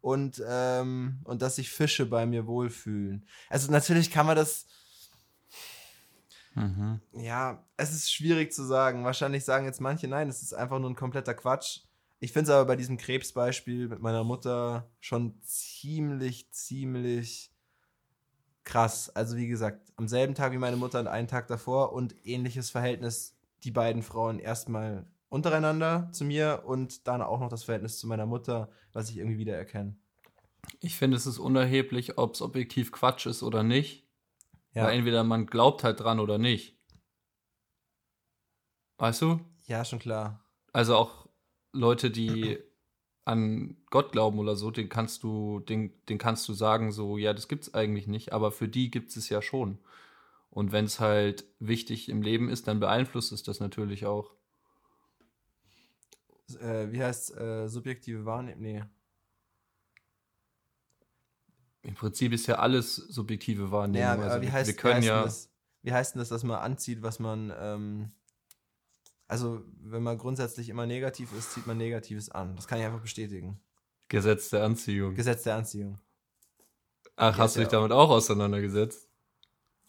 [0.00, 3.26] und, ähm, und dass sich Fische bei mir wohlfühlen.
[3.48, 4.68] Also natürlich kann man das
[6.56, 7.00] Mhm.
[7.12, 9.04] ja, es ist schwierig zu sagen.
[9.04, 11.80] Wahrscheinlich sagen jetzt manche, nein, es ist einfach nur ein kompletter Quatsch.
[12.18, 17.52] Ich finde es aber bei diesem Krebsbeispiel mit meiner Mutter schon ziemlich, ziemlich
[18.64, 19.10] krass.
[19.10, 22.70] Also wie gesagt, am selben Tag wie meine Mutter und einen Tag davor und ähnliches
[22.70, 28.06] Verhältnis die beiden Frauen erstmal untereinander zu mir und dann auch noch das Verhältnis zu
[28.06, 29.94] meiner Mutter, was ich irgendwie wiedererkenne.
[30.80, 34.05] Ich finde, es ist unerheblich, ob es objektiv Quatsch ist oder nicht.
[34.76, 34.84] Ja.
[34.84, 36.76] Weil entweder man glaubt halt dran oder nicht.
[38.98, 39.40] Weißt du?
[39.64, 40.44] ja, schon klar.
[40.74, 41.30] Also auch
[41.72, 42.58] Leute, die
[43.24, 47.32] an Gott glauben oder so, den kannst du, den, den kannst du sagen, so, ja,
[47.32, 49.78] das gibt's eigentlich nicht, aber für die gibt es ja schon.
[50.50, 54.30] Und wenn es halt wichtig im Leben ist, dann beeinflusst es das natürlich auch.
[56.60, 58.60] Äh, wie heißt äh, subjektive Wahrnehmung?
[58.60, 58.84] Nee.
[61.86, 64.00] Im Prinzip ist ja alles subjektive Wahrnehmung.
[64.02, 65.22] Ja, also aber wie wir- heißt, wir können wie ja.
[65.22, 65.48] das,
[65.82, 68.08] wie heißt denn das, dass man anzieht, was man, ähm,
[69.28, 72.56] also wenn man grundsätzlich immer negativ ist, zieht man Negatives an.
[72.56, 73.60] Das kann ich einfach bestätigen.
[74.08, 75.14] Gesetz der Anziehung.
[75.14, 75.98] Gesetz der Anziehung.
[77.16, 79.08] Ach, hast du dich damit auch auseinandergesetzt?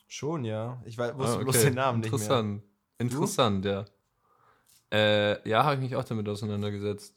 [0.08, 0.82] Schon, ja.
[0.86, 1.66] Ich weiß, wusste Ah, bloß okay.
[1.66, 2.20] den Namen nicht mehr.
[2.20, 2.64] Interessant.
[3.00, 3.86] Interessant, ja.
[4.92, 7.14] Äh, ja, habe ich mich auch damit auseinandergesetzt.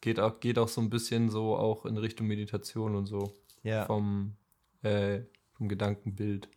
[0.00, 3.32] Geht auch, geht auch so ein bisschen so auch in Richtung Meditation und so.
[3.66, 3.84] Ja.
[3.86, 4.36] Vom,
[4.82, 5.22] äh,
[5.54, 6.48] vom Gedankenbild.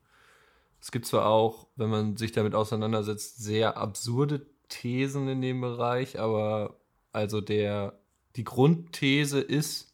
[0.79, 6.19] Es gibt zwar auch, wenn man sich damit auseinandersetzt, sehr absurde Thesen in dem Bereich,
[6.19, 6.79] aber
[7.11, 7.99] also der,
[8.35, 9.91] die Grundthese ist,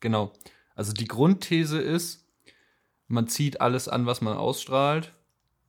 [0.00, 0.34] genau,
[0.74, 2.28] also die Grundthese ist,
[3.06, 5.14] man zieht alles an, was man ausstrahlt.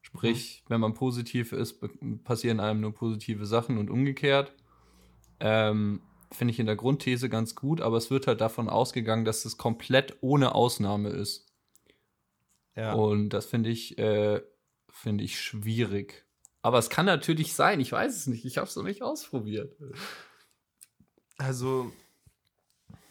[0.02, 1.82] Sprich, wenn man positiv ist,
[2.26, 4.54] passieren einem nur positive Sachen und umgekehrt.
[5.40, 9.46] Ähm, Finde ich in der Grundthese ganz gut, aber es wird halt davon ausgegangen, dass
[9.46, 11.48] es komplett ohne Ausnahme ist.
[12.76, 12.94] ja.
[12.94, 14.42] Und das finde ich, äh,
[14.90, 16.26] finde ich schwierig.
[16.62, 19.76] Aber es kann natürlich sein, ich weiß es nicht, ich habe es noch nicht ausprobiert.
[21.38, 21.92] Also,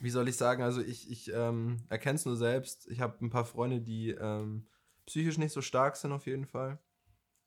[0.01, 2.87] wie soll ich sagen, also ich, ich ähm, erkenne es nur selbst.
[2.89, 4.69] Ich habe ein paar Freunde, die ähm,
[5.07, 6.79] psychisch nicht so stark sind auf jeden Fall.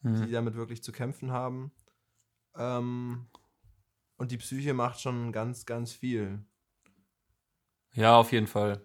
[0.01, 0.25] Mhm.
[0.25, 1.71] die damit wirklich zu kämpfen haben.
[2.55, 3.27] Ähm,
[4.21, 6.45] und die Psyche macht schon ganz, ganz viel.
[7.93, 8.79] Ja, auf jeden Fall.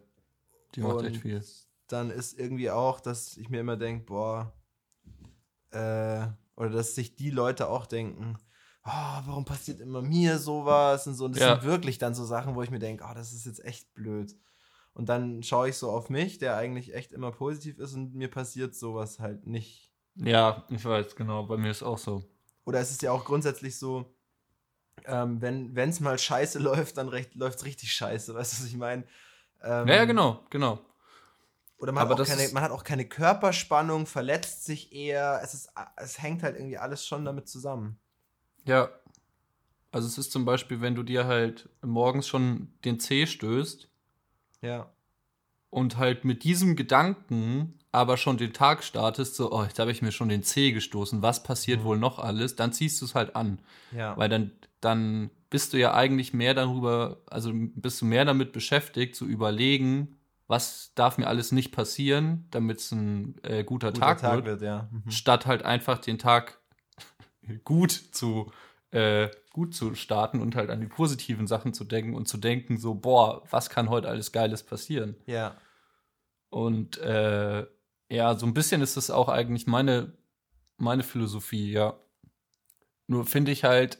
[0.74, 1.44] Die macht und echt viel.
[1.88, 4.54] Dann ist irgendwie auch, dass ich mir immer denke, boah,
[5.72, 6.26] äh,
[6.56, 8.38] oder dass sich die Leute auch denken,
[8.86, 11.26] oh, warum passiert immer mir sowas und so.
[11.26, 11.56] Und das Ja.
[11.56, 14.34] sind wirklich dann so Sachen, wo ich mir denke, oh, das ist jetzt echt blöd.
[14.94, 18.30] Und dann schaue ich so auf mich, der eigentlich echt immer positiv ist und mir
[18.30, 19.92] passiert sowas halt nicht.
[20.14, 22.24] Ja, ich weiß, genau, bei mir ist auch so.
[22.64, 24.15] Oder es ist ja auch grundsätzlich so,
[25.06, 28.76] ähm, wenn es mal scheiße läuft, dann läuft es richtig scheiße, weißt du, was ich
[28.76, 29.04] meine?
[29.62, 30.80] Ähm, ja, ja, genau, genau.
[31.78, 35.40] Oder man hat, keine, man hat, auch keine, Körperspannung, verletzt sich eher.
[35.42, 37.98] Es, ist, es hängt halt irgendwie alles schon damit zusammen.
[38.64, 38.88] Ja.
[39.92, 43.88] Also es ist zum Beispiel, wenn du dir halt morgens schon den Zeh stößt.
[44.62, 44.90] Ja.
[45.68, 50.02] Und halt mit diesem Gedanken aber schon den Tag startest, so, oh, jetzt habe ich
[50.02, 51.84] mir schon den Zeh gestoßen, was passiert mhm.
[51.84, 53.58] wohl noch alles, dann ziehst du es halt an.
[53.90, 54.14] Ja.
[54.18, 54.50] Weil dann,
[54.80, 60.16] dann bist du ja eigentlich mehr darüber, also bist du mehr damit beschäftigt, zu überlegen,
[60.48, 64.46] was darf mir alles nicht passieren, damit es ein äh, guter, guter, Tag, Tag wird,
[64.46, 64.88] wird ja.
[64.90, 65.10] mhm.
[65.10, 66.60] statt halt einfach den Tag
[67.64, 68.52] gut zu
[68.92, 72.78] äh, gut zu starten und halt an die positiven Sachen zu denken und zu denken
[72.78, 75.56] so boah was kann heute alles Geiles passieren ja
[76.50, 77.66] und äh,
[78.08, 80.12] ja so ein bisschen ist das auch eigentlich meine
[80.76, 81.98] meine Philosophie ja
[83.08, 83.98] nur finde ich halt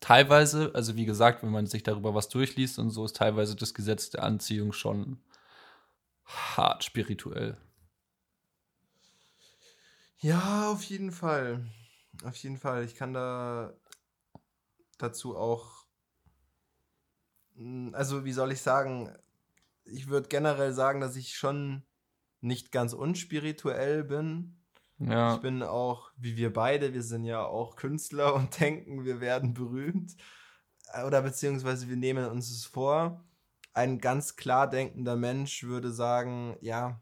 [0.00, 3.74] teilweise also wie gesagt wenn man sich darüber was durchliest und so ist teilweise das
[3.74, 5.20] Gesetz der Anziehung schon
[6.28, 7.56] hart spirituell.
[10.20, 11.64] Ja, auf jeden Fall.
[12.24, 12.84] Auf jeden Fall.
[12.84, 13.72] Ich kann da
[14.98, 15.86] dazu auch.
[17.56, 19.14] Hm, also, wie soll ich sagen?
[19.84, 21.84] Ich würde generell sagen, dass ich schon
[22.40, 24.57] nicht ganz unspirituell bin.
[24.98, 25.34] Ja.
[25.34, 29.54] Ich bin auch, wie wir beide, wir sind ja auch Künstler und denken, wir werden
[29.54, 30.16] berühmt.
[31.06, 33.24] Oder beziehungsweise wir nehmen uns es vor
[33.78, 37.00] ein ganz klar denkender Mensch würde sagen, ja,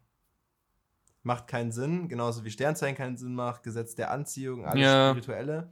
[1.23, 5.09] macht keinen Sinn, genauso wie Sternzeichen keinen Sinn macht, Gesetz der Anziehung, alles ja.
[5.09, 5.71] spirituelle.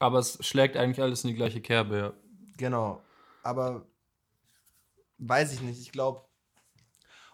[0.00, 2.12] Aber es schlägt eigentlich alles in die gleiche Kerbe, ja.
[2.56, 3.00] Genau.
[3.44, 3.86] Aber
[5.18, 6.24] weiß ich nicht, ich glaube,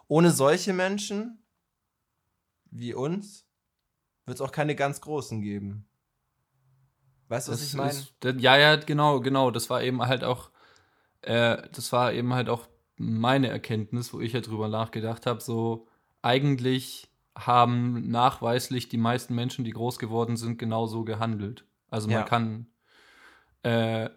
[0.06, 1.39] ohne solche Menschen
[2.70, 3.46] wie uns
[4.26, 5.86] wird es auch keine ganz großen geben.
[7.28, 8.40] Weißt du, was ich meine?
[8.40, 9.50] Ja, ja, genau, genau.
[9.50, 10.50] Das war eben halt auch
[11.22, 12.66] äh, das war eben halt auch
[12.96, 15.88] meine Erkenntnis, wo ich ja drüber nachgedacht habe, so
[16.22, 21.64] eigentlich haben nachweislich die meisten Menschen, die groß geworden sind, genauso gehandelt.
[21.88, 22.22] Also man ja.
[22.24, 22.66] kann
[23.62, 24.10] äh,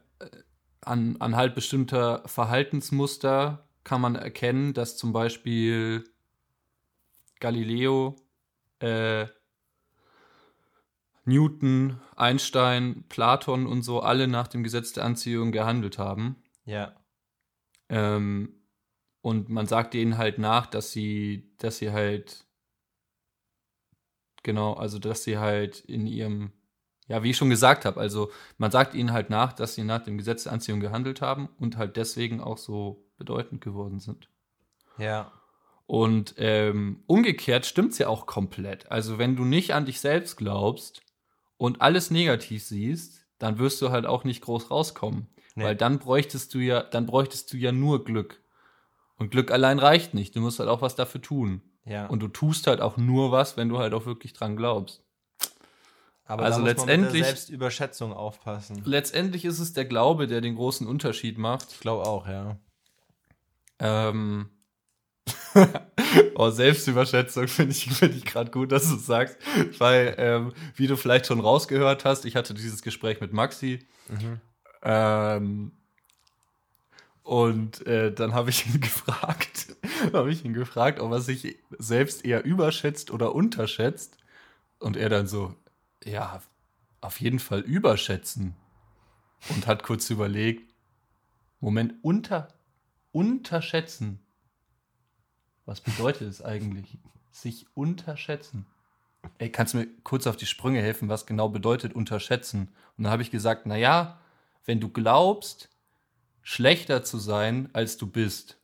[0.82, 6.06] an, an halt bestimmter Verhaltensmuster kann man erkennen, dass zum Beispiel
[7.40, 8.16] Galileo,
[8.84, 9.28] äh,
[11.26, 16.44] Newton, Einstein, Platon und so alle nach dem Gesetz der Anziehung gehandelt haben.
[16.66, 16.94] Ja.
[17.88, 18.62] Ähm,
[19.22, 22.46] und man sagt denen halt nach, dass sie, dass sie halt,
[24.44, 26.52] genau, also dass sie halt in ihrem,
[27.08, 30.04] ja, wie ich schon gesagt habe, also man sagt ihnen halt nach, dass sie nach
[30.04, 34.30] dem Gesetz der Anziehung gehandelt haben und halt deswegen auch so bedeutend geworden sind.
[34.98, 35.32] Ja.
[35.86, 38.90] Und ähm, umgekehrt stimmt es ja auch komplett.
[38.92, 41.02] Also wenn du nicht an dich selbst glaubst
[41.58, 45.28] und alles negativ siehst, dann wirst du halt auch nicht groß rauskommen.
[45.56, 45.66] Nee.
[45.66, 48.42] Weil dann bräuchtest du ja, dann bräuchtest du ja nur Glück.
[49.18, 50.36] Und Glück allein reicht nicht.
[50.36, 51.62] Du musst halt auch was dafür tun.
[51.86, 52.08] Ja.
[52.08, 55.04] Und du tust halt auch nur was, wenn du halt auch wirklich dran glaubst.
[56.26, 58.82] Aber also letztendlich mit Selbstüberschätzung aufpassen.
[58.86, 61.72] Letztendlich ist es der Glaube, der den großen Unterschied macht.
[61.72, 62.58] Ich glaube auch, ja.
[63.80, 64.50] Ähm.
[66.36, 69.38] oh, Selbstüberschätzung finde ich, find ich gerade gut, dass du es sagst.
[69.78, 73.80] Weil, ähm, wie du vielleicht schon rausgehört hast, ich hatte dieses Gespräch mit Maxi.
[74.10, 74.42] Mhm.
[74.82, 75.72] Ähm,
[77.24, 79.76] und äh, dann habe ich ihn gefragt,
[80.12, 84.18] habe ich ihn gefragt, ob er sich selbst eher überschätzt oder unterschätzt.
[84.80, 85.56] Und er dann so,
[86.04, 86.42] ja,
[87.00, 88.56] auf jeden Fall überschätzen.
[89.50, 90.74] Und hat kurz überlegt,
[91.60, 92.50] Moment, unter,
[93.12, 94.20] unterschätzen.
[95.66, 96.98] Was bedeutet es eigentlich?
[97.32, 98.66] Sich unterschätzen.
[99.38, 102.74] Ey, kannst du mir kurz auf die Sprünge helfen, was genau bedeutet unterschätzen?
[102.98, 104.20] Und dann habe ich gesagt, na ja,
[104.66, 105.70] wenn du glaubst,
[106.42, 108.58] schlechter zu sein, als du bist.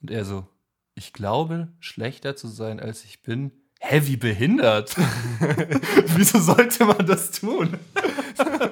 [0.00, 0.46] Und er so,
[0.94, 3.52] ich glaube, schlechter zu sein, als ich bin.
[3.80, 4.96] Hä, wie behindert?
[6.16, 7.78] Wieso sollte man das tun?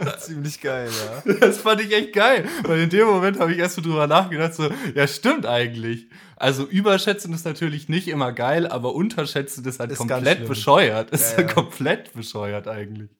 [0.18, 0.90] Ziemlich geil,
[1.24, 1.34] ja.
[1.34, 2.48] Das fand ich echt geil.
[2.62, 6.08] Weil in dem Moment habe ich erst so drüber nachgedacht, so, ja, stimmt eigentlich.
[6.36, 11.10] Also überschätzen ist natürlich nicht immer geil, aber unterschätzen ist halt ist komplett bescheuert.
[11.18, 11.52] Ist ja, ja.
[11.52, 13.10] komplett bescheuert eigentlich.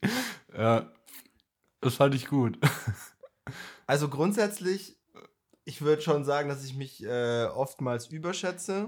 [0.57, 0.93] Ja.
[1.81, 2.59] Das fand ich gut.
[3.91, 4.99] Also grundsätzlich,
[5.64, 8.87] ich würde schon sagen, dass ich mich äh, oftmals überschätze.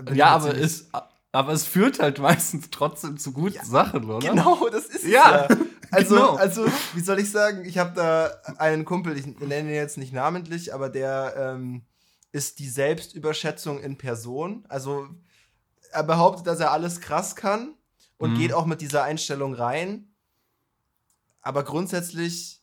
[0.00, 0.88] Bin ja, aber es,
[1.32, 4.26] aber es führt halt meistens trotzdem zu guten ja, Sachen, oder?
[4.26, 5.48] Genau, das ist ja.
[5.48, 5.56] ja.
[5.92, 6.34] Also, genau.
[6.36, 10.12] also, wie soll ich sagen, ich habe da einen Kumpel, ich nenne ihn jetzt nicht
[10.12, 11.82] namentlich, aber der ähm,
[12.32, 14.64] ist die Selbstüberschätzung in Person.
[14.68, 15.08] Also
[15.92, 17.74] er behauptet, dass er alles krass kann
[18.16, 18.38] und Mhm.
[18.38, 20.14] geht auch mit dieser Einstellung rein.
[21.42, 22.62] Aber grundsätzlich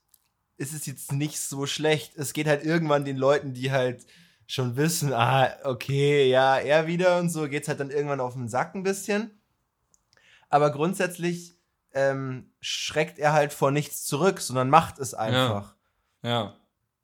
[0.57, 2.17] ist es jetzt nicht so schlecht.
[2.17, 4.05] Es geht halt irgendwann den Leuten, die halt
[4.47, 8.49] schon wissen, ah, okay, ja, er wieder und so, geht's halt dann irgendwann auf den
[8.49, 9.39] Sack ein bisschen.
[10.49, 11.58] Aber grundsätzlich
[11.93, 15.75] ähm, schreckt er halt vor nichts zurück, sondern macht es einfach.
[16.21, 16.55] Ja.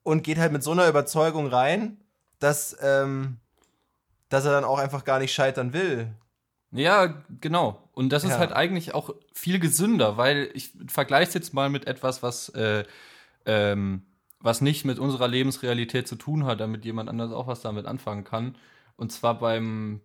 [0.03, 1.97] Und geht halt mit so einer Überzeugung rein,
[2.39, 3.37] dass, ähm,
[4.29, 6.13] dass er dann auch einfach gar nicht scheitern will.
[6.71, 7.81] Ja, genau.
[7.93, 8.39] Und das ist Ja.
[8.39, 12.83] halt eigentlich auch viel gesünder, weil ich vergleiche es jetzt mal mit etwas, was, äh,
[13.45, 14.05] ähm,
[14.39, 18.25] was nicht mit unserer Lebensrealität zu tun hat, damit jemand anders auch was damit anfangen
[18.25, 18.57] kann.
[18.97, 20.01] Und zwar beim,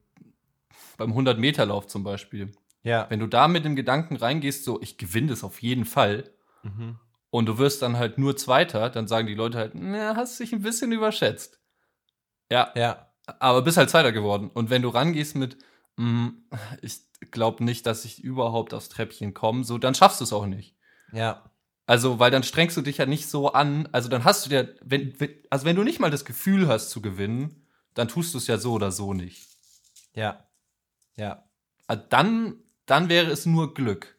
[0.96, 2.52] beim 100-Meter-Lauf zum Beispiel.
[2.82, 3.06] Ja.
[3.10, 6.30] Wenn du da mit dem Gedanken reingehst, so, ich gewinne das auf jeden Fall,
[6.62, 6.98] Mhm.
[7.30, 10.52] und du wirst dann halt nur Zweiter, dann sagen die Leute halt, na, hast dich
[10.52, 11.58] ein bisschen überschätzt.
[12.50, 13.12] Ja, Ja.
[13.38, 14.50] aber bist halt Zweiter geworden.
[14.52, 15.56] Und wenn du rangehst mit,
[15.96, 16.28] mm,
[16.82, 17.00] ich
[17.30, 20.74] glaube nicht, dass ich überhaupt aufs Treppchen komme, so, dann schaffst du es auch nicht.
[21.12, 21.44] Ja.
[21.86, 23.88] Also, weil dann strengst du dich ja nicht so an.
[23.92, 26.90] Also, dann hast du dir, wenn, wenn, also wenn du nicht mal das Gefühl hast
[26.90, 29.48] zu gewinnen, dann tust du es ja so oder so nicht.
[30.14, 30.44] Ja.
[31.16, 31.44] Ja.
[31.88, 32.56] Also dann,
[32.90, 34.16] dann wäre es nur Glück.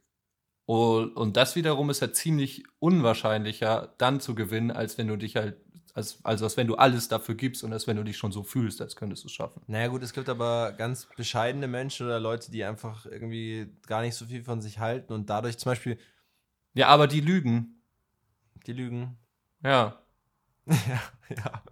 [0.66, 5.58] Und, das wiederum ist ja ziemlich unwahrscheinlicher, dann zu gewinnen, als wenn du dich halt,
[5.94, 8.44] als, also als wenn du alles dafür gibst und als wenn du dich schon so
[8.44, 9.62] fühlst, als könntest du es schaffen.
[9.68, 14.16] Naja, gut, es gibt aber ganz bescheidene Menschen oder Leute, die einfach irgendwie gar nicht
[14.16, 16.00] so viel von sich halten und dadurch zum Beispiel
[16.74, 17.82] Ja, aber die lügen.
[18.66, 19.18] die Lügen.
[19.62, 20.02] Ja.
[20.66, 21.64] ja, ja.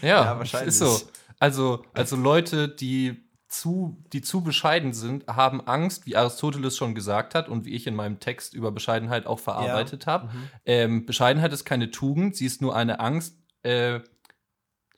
[0.00, 0.68] Ja, Ja, wahrscheinlich.
[0.68, 1.00] Ist so.
[1.40, 3.23] Also, also Leute, die
[3.60, 7.86] zu, die zu bescheiden sind, haben Angst, wie Aristoteles schon gesagt hat und wie ich
[7.86, 10.26] in meinem Text über Bescheidenheit auch verarbeitet habe.
[10.26, 10.48] Mhm.
[10.64, 13.38] Ähm, Bescheidenheit ist keine Tugend, sie ist nur eine Angst.
[13.62, 14.00] Äh,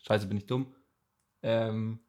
[0.07, 0.75] Scheiße, bin ich dumm.
[1.43, 2.01] Ähm,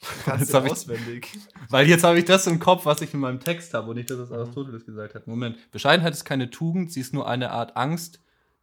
[0.24, 1.28] Kannst Jetzt du ich- auswendig.
[1.68, 4.10] weil jetzt habe ich das im Kopf, was ich in meinem Text habe und nicht,
[4.10, 5.26] dass das Aristoteles gesagt hat.
[5.26, 5.70] Moment.
[5.70, 8.20] Bescheidenheit ist keine Tugend, sie ist nur eine Art Angst,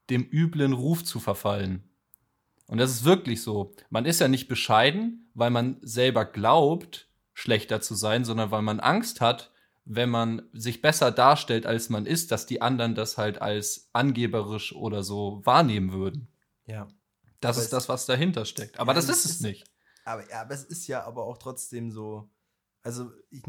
[0.09, 1.83] dem üblen Ruf zu verfallen.
[2.67, 3.73] Und das ist wirklich so.
[3.89, 7.08] Man ist ja nicht bescheiden, weil man selber glaubt,
[7.39, 9.51] schlechter zu sein, sondern weil man Angst hat,
[9.85, 14.73] wenn man sich besser darstellt, als man ist, dass die anderen das halt als angeberisch
[14.75, 16.27] oder so wahrnehmen würden.
[16.65, 16.87] Ja.
[17.39, 18.79] Das Aber ist das, was dahinter steckt.
[18.79, 19.63] Aber Ja, das ist es ist- nicht.
[20.05, 22.29] Aber, ja, aber es ist ja aber auch trotzdem so.
[22.83, 23.43] Also, ich,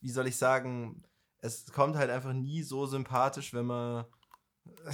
[0.00, 1.02] wie soll ich sagen,
[1.38, 4.04] es kommt halt einfach nie so sympathisch, wenn man.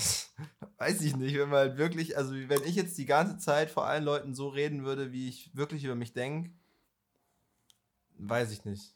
[0.79, 3.87] Weiß ich nicht, wenn man halt wirklich, also wenn ich jetzt die ganze Zeit vor
[3.87, 6.51] allen Leuten so reden würde, wie ich wirklich über mich denke,
[8.29, 8.95] weiß ich nicht.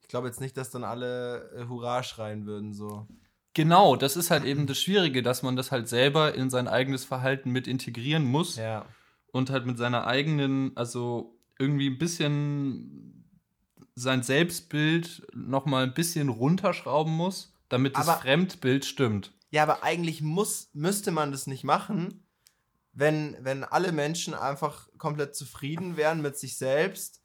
[0.00, 3.06] Ich glaube jetzt nicht, dass dann alle äh, Hurra schreien würden, so.
[3.54, 7.04] Genau, das ist halt eben das Schwierige, dass man das halt selber in sein eigenes
[7.04, 8.84] Verhalten mit integrieren muss Ja.
[9.32, 13.24] und halt mit seiner eigenen, also irgendwie ein bisschen
[13.94, 19.32] sein Selbstbild noch mal ein bisschen runterschrauben muss, damit das Aber- Fremdbild stimmt.
[19.50, 22.26] Ja, aber eigentlich muss, müsste man das nicht machen,
[22.92, 27.22] wenn, wenn alle Menschen einfach komplett zufrieden wären mit sich selbst.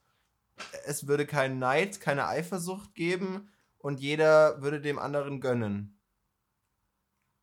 [0.86, 6.00] Es würde keinen Neid, keine Eifersucht geben und jeder würde dem anderen gönnen.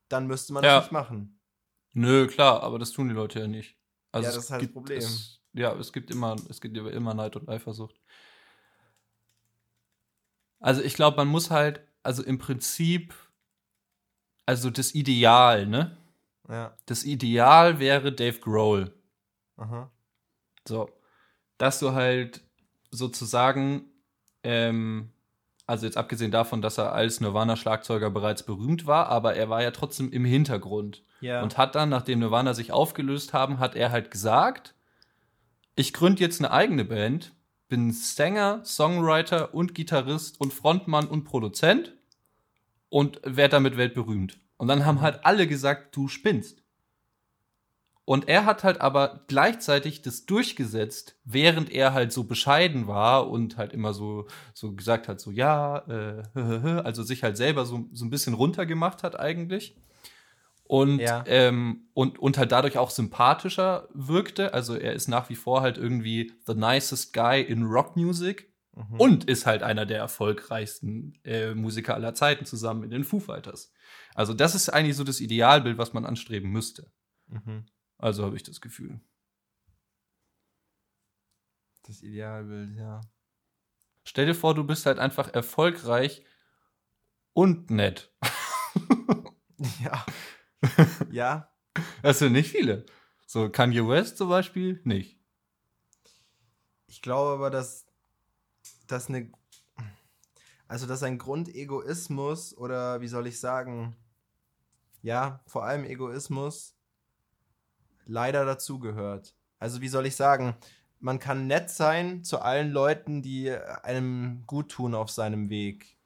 [0.08, 0.76] Dann müsste man Ja.
[0.76, 1.40] das nicht machen.
[1.92, 3.76] Nö, klar, aber das tun die Leute ja nicht.
[4.12, 4.98] Also Ja, das ist halt das gibt, Problem.
[4.98, 7.98] Es, ja, es gibt immer, es gibt immer Neid und Eifersucht.
[10.60, 13.14] Also ich glaube, man muss halt, also im Prinzip,
[14.46, 15.96] also das Ideal, ne?
[16.48, 16.76] Ja.
[16.86, 18.94] Das Ideal wäre Dave Grohl.
[19.56, 19.90] Aha.
[20.66, 20.90] So,
[21.58, 22.45] dass du halt
[22.96, 23.84] sozusagen,
[24.42, 25.10] ähm,
[25.66, 29.70] also jetzt abgesehen davon, dass er als Nirvana-Schlagzeuger bereits berühmt war, aber er war ja
[29.70, 31.02] trotzdem im Hintergrund.
[31.20, 31.42] Ja.
[31.42, 34.74] Und hat dann, nachdem Nirvana sich aufgelöst haben, hat er halt gesagt,
[35.74, 37.32] ich gründe jetzt eine eigene Band,
[37.68, 41.94] bin Sänger, Songwriter und Gitarrist und Frontmann und Produzent
[42.88, 44.38] und werde damit weltberühmt.
[44.56, 46.62] Und dann haben halt alle gesagt, du spinnst.
[48.06, 53.56] Und er hat halt aber gleichzeitig das durchgesetzt, während er halt so bescheiden war und
[53.58, 56.22] halt immer so, so gesagt hat, so ja, äh,
[56.84, 59.76] also sich halt selber so, so ein bisschen runtergemacht hat eigentlich.
[60.62, 61.24] Und, Ja.
[61.26, 64.54] ähm, und, und halt dadurch auch sympathischer wirkte.
[64.54, 69.00] Also er ist nach wie vor halt irgendwie the nicest guy in Rockmusic Mhm.
[69.00, 73.72] und ist halt einer der erfolgreichsten äh, Musiker aller Zeiten zusammen mit den Foo Fighters.
[74.14, 76.90] Also das ist eigentlich so das Idealbild, was man anstreben müsste.
[77.28, 77.64] Mhm.
[77.98, 79.00] Also habe ich das Gefühl.
[81.82, 83.00] Das Idealbild, ja.
[84.04, 86.24] Stell dir vor, du bist halt einfach erfolgreich
[87.32, 88.12] und nett.
[89.82, 90.04] Ja.
[91.10, 91.50] ja.
[92.02, 92.84] Das sind nicht viele.
[93.26, 95.18] So Kanye West zum Beispiel nicht.
[96.86, 97.86] Ich glaube aber, dass,
[98.86, 99.32] dass eine,
[100.68, 103.96] also dass ein Grundegoismus oder wie soll ich sagen,
[105.02, 106.75] ja, vor allem Egoismus
[108.06, 109.34] leider dazugehört.
[109.58, 110.56] Also wie soll ich sagen,
[111.00, 115.96] man kann nett sein zu allen Leuten, die einem gut tun auf seinem Weg.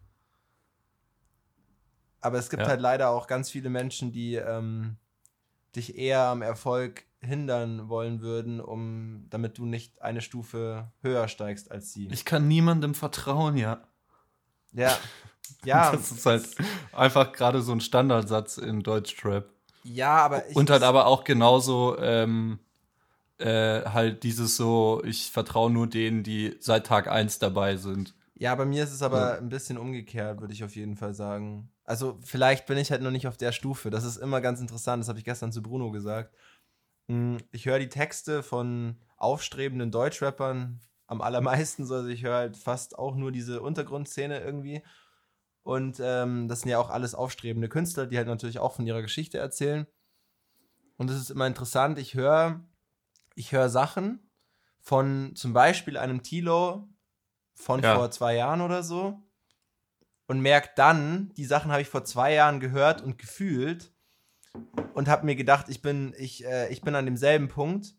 [2.21, 2.69] Aber es gibt ja.
[2.69, 4.97] halt leider auch ganz viele Menschen, die ähm,
[5.75, 11.71] dich eher am Erfolg hindern wollen würden, um damit du nicht eine Stufe höher steigst
[11.71, 12.09] als sie.
[12.11, 13.83] Ich kann niemandem vertrauen, ja.
[14.73, 14.97] Ja.
[15.65, 15.91] Ja.
[15.91, 16.49] Das ist halt
[16.93, 19.51] einfach gerade so ein Standardsatz in Deutschtrap.
[19.83, 22.59] Ja, aber ich Und halt aber auch genauso ähm,
[23.39, 28.15] äh, halt dieses so, ich vertraue nur denen, die seit Tag 1 dabei sind.
[28.35, 29.39] Ja, bei mir ist es aber ja.
[29.39, 31.71] ein bisschen umgekehrt, würde ich auf jeden Fall sagen.
[31.85, 33.91] Also vielleicht bin ich halt noch nicht auf der Stufe.
[33.91, 35.03] Das ist immer ganz interessant.
[35.03, 36.35] Das habe ich gestern zu Bruno gesagt.
[37.09, 41.83] Hm, ich höre die Texte von aufstrebenden Deutschrappern am allermeisten.
[41.83, 44.83] Also ich höre halt fast auch nur diese Untergrundszene irgendwie.
[45.63, 49.03] Und ähm, das sind ja auch alles aufstrebende Künstler, die halt natürlich auch von ihrer
[49.03, 49.87] Geschichte erzählen.
[50.97, 51.99] Und es ist immer interessant.
[51.99, 52.61] Ich höre
[53.35, 54.31] ich höre Sachen
[54.81, 56.89] von zum Beispiel einem Tilo
[57.55, 57.97] von ja.
[57.97, 59.23] vor zwei Jahren oder so
[60.27, 63.93] und merke dann, die Sachen habe ich vor zwei Jahren gehört und gefühlt
[64.95, 67.95] und habe mir gedacht, ich bin, ich, äh, ich bin an demselben Punkt.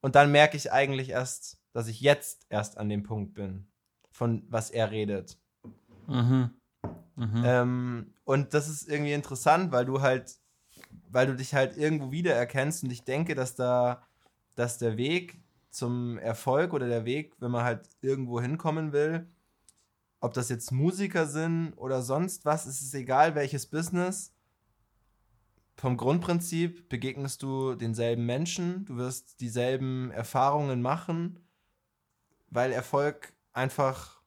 [0.00, 3.68] Und dann merke ich eigentlich erst, dass ich jetzt erst an dem Punkt bin,
[4.12, 5.38] von was er redet.
[6.06, 6.57] Mhm.
[7.18, 7.42] Mhm.
[7.44, 10.36] Ähm, und das ist irgendwie interessant, weil du halt,
[11.10, 14.06] weil du dich halt irgendwo wiedererkennst und ich denke, dass da,
[14.54, 15.40] dass der Weg
[15.70, 19.26] zum Erfolg oder der Weg, wenn man halt irgendwo hinkommen will,
[20.20, 24.32] ob das jetzt Musiker sind oder sonst was, ist es egal, welches Business.
[25.76, 31.40] Vom Grundprinzip begegnest du denselben Menschen, du wirst dieselben Erfahrungen machen,
[32.50, 34.17] weil Erfolg einfach,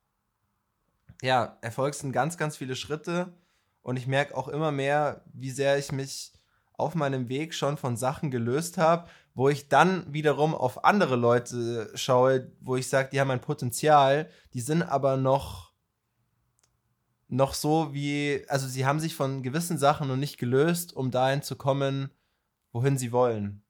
[1.21, 3.33] ja, Erfolg sind ganz, ganz viele Schritte
[3.81, 6.33] und ich merke auch immer mehr, wie sehr ich mich
[6.73, 11.91] auf meinem Weg schon von Sachen gelöst habe, wo ich dann wiederum auf andere Leute
[11.95, 15.71] schaue, wo ich sage, die haben ein Potenzial, die sind aber noch
[17.27, 21.41] noch so wie, also sie haben sich von gewissen Sachen noch nicht gelöst, um dahin
[21.41, 22.11] zu kommen,
[22.73, 23.63] wohin sie wollen.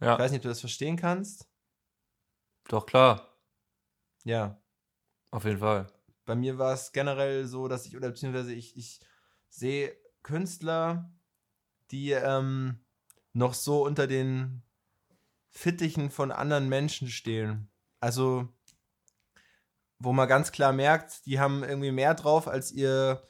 [0.00, 0.14] Ja.
[0.14, 1.48] Ich weiß nicht, ob du das verstehen kannst.
[2.68, 3.36] Doch, klar.
[4.24, 4.60] Ja.
[5.30, 5.86] Auf jeden Fall.
[6.28, 9.00] Bei mir war es generell so, dass ich, oder beziehungsweise ich, ich
[9.48, 11.10] sehe Künstler,
[11.90, 12.84] die ähm,
[13.32, 14.62] noch so unter den
[15.48, 17.70] Fittichen von anderen Menschen stehen.
[17.98, 18.46] Also
[19.98, 23.22] wo man ganz klar merkt, die haben irgendwie mehr drauf als ihr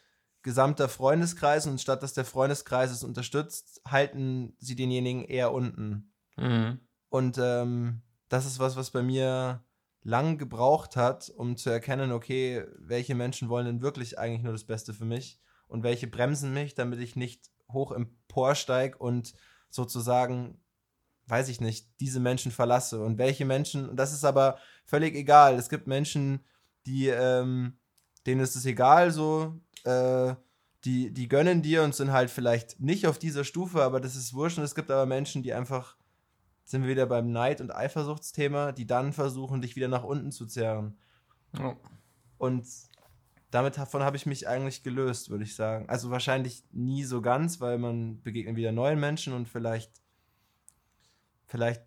[0.43, 6.13] gesamter Freundeskreis und statt dass der Freundeskreis es unterstützt, halten sie denjenigen eher unten.
[6.37, 6.81] Mhm.
[7.11, 9.65] Und ähm, das ist was, was bei mir
[10.09, 14.65] lang gebraucht hat, um zu erkennen, okay, welche Menschen wollen denn wirklich eigentlich nur das
[14.65, 19.35] Beste für mich und welche bremsen mich, damit ich nicht hoch emporsteige und
[19.69, 20.63] sozusagen,
[21.27, 23.05] weiß ich nicht, diese Menschen verlasse.
[23.05, 25.57] Und welche Menschen, und das ist aber völlig egal.
[25.57, 26.43] Es gibt Menschen,
[26.87, 27.79] die, ähm,
[28.27, 30.35] denen ist es egal, so, äh,
[30.85, 34.33] die, die gönnen dir und sind halt vielleicht nicht auf dieser Stufe, aber das ist
[34.33, 34.57] wurscht.
[34.57, 35.98] Und es gibt aber Menschen, die einfach,
[36.69, 40.45] sind wir wieder beim Neid- und Eifersuchtsthema, die dann versuchen, dich wieder nach unten zu
[40.45, 40.99] zerren.
[41.59, 41.75] Oh.
[42.37, 42.67] Und
[43.51, 45.89] damit davon habe ich mich eigentlich gelöst, würde ich sagen.
[45.89, 50.03] Also wahrscheinlich nie so ganz, weil man begegnet wieder neuen Menschen und vielleicht,
[51.47, 51.83] vielleicht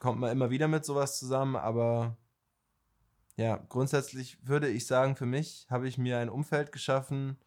[0.00, 2.16] kommt man immer wieder mit sowas zusammen, aber
[3.36, 7.38] ja, grundsätzlich würde ich sagen, für mich habe ich mir ein Umfeld geschaffen,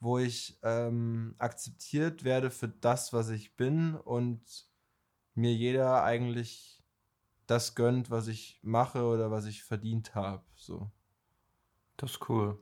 [0.00, 4.70] wo ich ähm, akzeptiert werde für das, was ich bin und
[5.34, 6.82] mir jeder eigentlich
[7.46, 10.44] das gönnt, was ich mache oder was ich verdient habe.
[10.54, 10.90] So.
[11.96, 12.58] Das ist cool.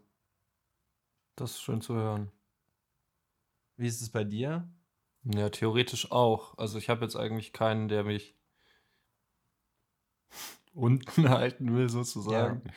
[1.36, 2.30] Das ist schön zu hören.
[3.76, 4.68] Wie ist es bei dir?
[5.24, 6.56] Ja, theoretisch auch.
[6.58, 8.36] Also ich habe jetzt eigentlich keinen, der mich
[10.74, 12.62] unten halten will, sozusagen.
[12.64, 12.72] Ja.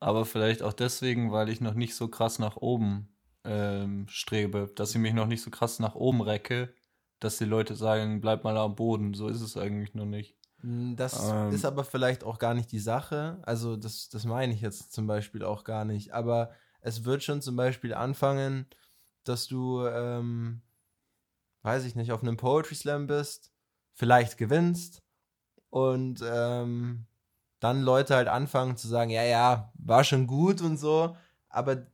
[0.00, 3.08] Aber vielleicht auch deswegen, weil ich noch nicht so krass nach oben
[3.44, 6.74] ähm, strebe, dass ich mich noch nicht so krass nach oben recke,
[7.22, 9.14] dass die Leute sagen, bleib mal am Boden.
[9.14, 10.36] So ist es eigentlich noch nicht.
[10.60, 13.38] Hm, das ähm, ist aber vielleicht auch gar nicht die Sache.
[13.42, 16.12] Also, das, das meine ich jetzt zum Beispiel auch gar nicht.
[16.12, 16.50] Aber
[16.80, 18.66] es wird schon zum Beispiel anfangen,
[19.24, 20.62] dass du, ähm,
[21.62, 23.52] weiß ich nicht, auf einem Poetry Slam bist,
[23.92, 25.02] vielleicht gewinnst
[25.70, 27.06] und ähm,
[27.60, 31.16] dann Leute halt anfangen zu sagen, ja, ja, war schon gut und so,
[31.48, 31.86] aber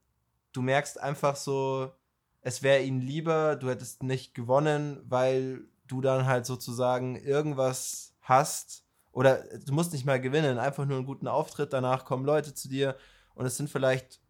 [0.53, 1.93] du merkst einfach so,
[2.41, 8.85] es wäre ihnen lieber, du hättest nicht gewonnen, weil du dann halt sozusagen irgendwas hast
[9.13, 12.69] Oder du musst nicht mal gewinnen, einfach nur einen guten Auftritt, danach kommen Leute zu
[12.69, 12.97] dir
[13.35, 14.21] und es sind vielleicht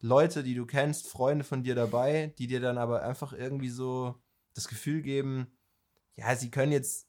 [0.00, 4.14] Leute, die du kennst, Freunde von dir dabei, die dir dann aber einfach irgendwie so
[4.54, 5.48] das Gefühl geben,
[6.16, 7.08] ja, sie können jetzt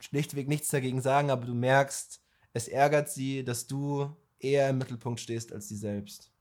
[0.00, 2.22] schlichtweg nichts dagegen sagen, aber du merkst,
[2.52, 6.33] es ärgert sie, dass du eher im Mittelpunkt stehst als sie selbst.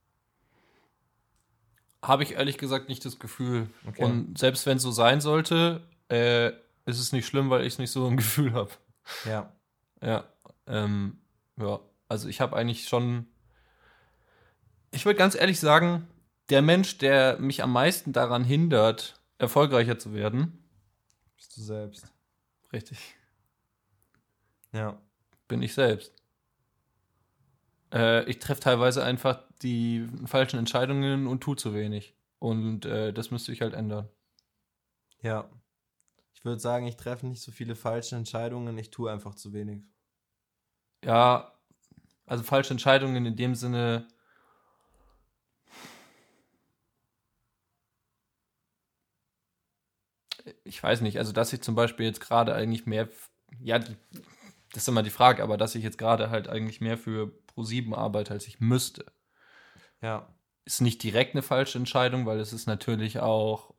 [2.04, 3.70] Habe ich ehrlich gesagt nicht das Gefühl.
[3.88, 4.04] Okay.
[4.04, 6.50] Und selbst wenn es so sein sollte, äh,
[6.86, 8.72] ist es nicht schlimm, weil ich nicht so ein Gefühl habe.
[9.26, 9.52] Ja.
[10.02, 10.26] Ja.
[10.68, 11.18] Ähm,
[11.58, 11.80] ja.
[12.10, 13.28] Also ich habe eigentlich schon.
[14.92, 16.08] Ich würde ganz ehrlich sagen,
[16.50, 20.64] der Mensch, der mich am meisten daran hindert, erfolgreicher zu werden,
[21.38, 22.12] bist du selbst.
[22.74, 23.16] Richtig.
[24.74, 25.00] Ja.
[25.48, 26.12] Bin ich selbst.
[27.94, 32.16] Äh, ich treffe teilweise einfach die falschen Entscheidungen und tue zu wenig.
[32.40, 34.10] Und äh, das müsste ich halt ändern.
[35.22, 35.50] Ja.
[36.34, 39.84] Ich würde sagen, ich treffe nicht so viele falsche Entscheidungen, ich tue einfach zu wenig.
[41.06, 41.54] Ja,
[42.26, 44.08] also falsche Entscheidungen in dem Sinne.
[50.66, 53.08] Ich weiß nicht, also dass ich zum Beispiel jetzt gerade eigentlich mehr,
[53.62, 53.96] ja, das
[54.74, 58.34] ist immer die Frage, aber dass ich jetzt gerade halt eigentlich mehr für Pro7 arbeite,
[58.34, 59.06] als ich müsste.
[60.02, 60.28] Ja.
[60.66, 63.74] Ist nicht direkt eine falsche Entscheidung, weil es ist natürlich auch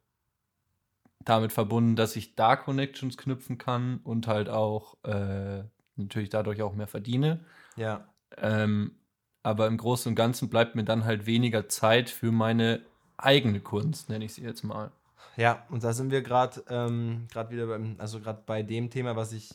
[1.20, 5.64] damit verbunden, dass ich da Connections knüpfen kann und halt auch äh,
[5.96, 7.44] natürlich dadurch auch mehr verdiene.
[7.76, 8.08] Ja.
[8.36, 8.96] Ähm,
[9.42, 12.82] aber im Großen und Ganzen bleibt mir dann halt weniger Zeit für meine
[13.16, 14.90] eigene Kunst, nenne ich sie jetzt mal.
[15.36, 19.16] Ja, und da sind wir gerade ähm, gerade wieder beim, also gerade bei dem Thema,
[19.16, 19.54] was ich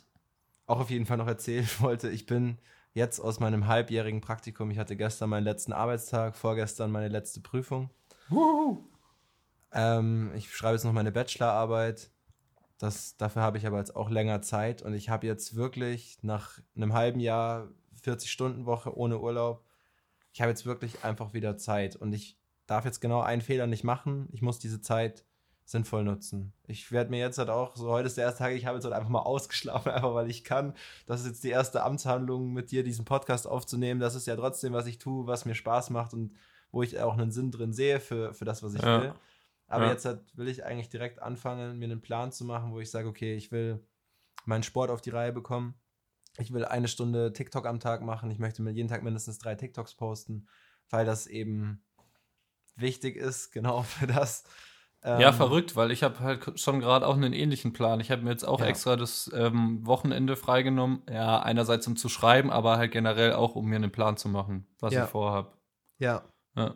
[0.65, 2.09] auch auf jeden Fall noch erzählen wollte.
[2.09, 2.57] Ich bin
[2.99, 4.69] jetzt aus meinem halbjährigen Praktikum.
[4.69, 7.89] Ich hatte gestern meinen letzten Arbeitstag, vorgestern meine letzte Prüfung.
[9.71, 12.11] Ähm, ich schreibe jetzt noch meine Bachelorarbeit.
[12.77, 16.59] Das, dafür habe ich aber jetzt auch länger Zeit und ich habe jetzt wirklich nach
[16.75, 17.67] einem halben Jahr
[18.03, 19.65] 40-Stunden-Woche ohne Urlaub,
[20.31, 22.37] ich habe jetzt wirklich einfach wieder Zeit und ich
[22.67, 24.29] darf jetzt genau einen Fehler nicht machen.
[24.31, 25.25] Ich muss diese Zeit
[25.69, 26.51] sinnvoll nutzen.
[26.65, 28.85] Ich werde mir jetzt halt auch, so heute ist der erste Tag, ich habe jetzt
[28.85, 30.73] halt einfach mal ausgeschlafen, einfach weil ich kann.
[31.05, 33.99] Das ist jetzt die erste Amtshandlung, mit dir diesen Podcast aufzunehmen.
[33.99, 36.35] Das ist ja trotzdem, was ich tue, was mir Spaß macht und
[36.71, 39.01] wo ich auch einen Sinn drin sehe für, für das, was ich ja.
[39.01, 39.13] will.
[39.67, 39.91] Aber ja.
[39.91, 43.07] jetzt halt will ich eigentlich direkt anfangen, mir einen Plan zu machen, wo ich sage,
[43.07, 43.79] okay, ich will
[44.45, 45.75] meinen Sport auf die Reihe bekommen.
[46.39, 48.31] Ich will eine Stunde TikTok am Tag machen.
[48.31, 50.47] Ich möchte mir jeden Tag mindestens drei TikToks posten,
[50.89, 51.83] weil das eben
[52.75, 54.45] wichtig ist, genau für das.
[55.03, 58.01] Ja, ähm, verrückt, weil ich habe halt schon gerade auch einen ähnlichen Plan.
[58.01, 58.65] Ich habe mir jetzt auch ja.
[58.65, 61.03] extra das ähm, Wochenende freigenommen.
[61.09, 64.67] Ja, einerseits um zu schreiben, aber halt generell auch, um mir einen Plan zu machen,
[64.79, 65.05] was ja.
[65.05, 65.53] ich vorhabe.
[65.99, 66.23] Ja.
[66.55, 66.75] ja.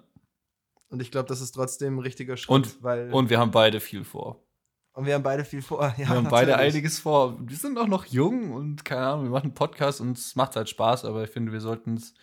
[0.87, 2.55] Und ich glaube, das ist trotzdem ein richtiger Schritt.
[2.55, 4.45] Und, weil und wir haben beide viel vor.
[4.93, 5.81] Und wir haben beide viel vor.
[5.97, 6.31] Ja, wir haben natürlich.
[6.31, 7.37] beide einiges vor.
[7.41, 10.55] Wir sind auch noch jung und keine Ahnung, wir machen einen Podcast und es macht
[10.55, 12.13] halt Spaß, aber ich finde, wir sollten es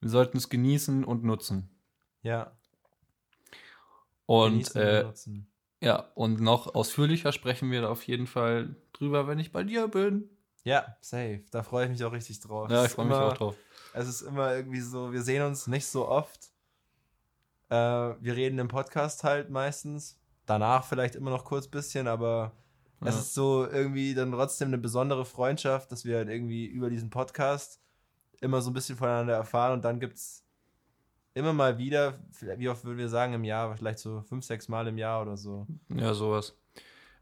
[0.00, 1.70] wir sollten's genießen und nutzen.
[2.22, 2.57] Ja.
[4.28, 5.10] Und äh,
[5.80, 9.88] ja, und noch ausführlicher sprechen wir da auf jeden Fall drüber, wenn ich bei dir
[9.88, 10.28] bin.
[10.64, 11.44] Ja, safe.
[11.50, 12.70] Da freue ich mich auch richtig drauf.
[12.70, 13.56] Ja, ich freue mich auch drauf.
[13.94, 16.52] Es ist immer irgendwie so, wir sehen uns nicht so oft.
[17.70, 20.20] Äh, wir reden im Podcast halt meistens.
[20.44, 22.52] Danach vielleicht immer noch kurz bisschen, aber
[23.00, 23.08] ja.
[23.08, 27.08] es ist so irgendwie dann trotzdem eine besondere Freundschaft, dass wir halt irgendwie über diesen
[27.08, 27.80] Podcast
[28.42, 30.44] immer so ein bisschen voneinander erfahren und dann gibt es
[31.38, 32.18] immer mal wieder,
[32.56, 35.36] wie oft würden wir sagen im Jahr, vielleicht so fünf, sechs Mal im Jahr oder
[35.36, 35.66] so.
[35.94, 36.56] Ja, sowas.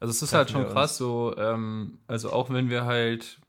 [0.00, 3.40] Also es ist halt schon krass, so, ähm, also auch wenn wir halt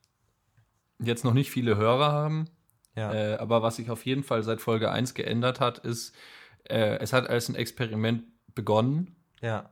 [1.00, 2.50] jetzt noch nicht viele Hörer haben,
[2.96, 3.14] ja.
[3.14, 6.16] äh, aber was sich auf jeden Fall seit Folge 1 geändert hat, ist,
[6.64, 8.24] äh, es hat als ein Experiment
[8.56, 9.16] begonnen.
[9.42, 9.70] Ja.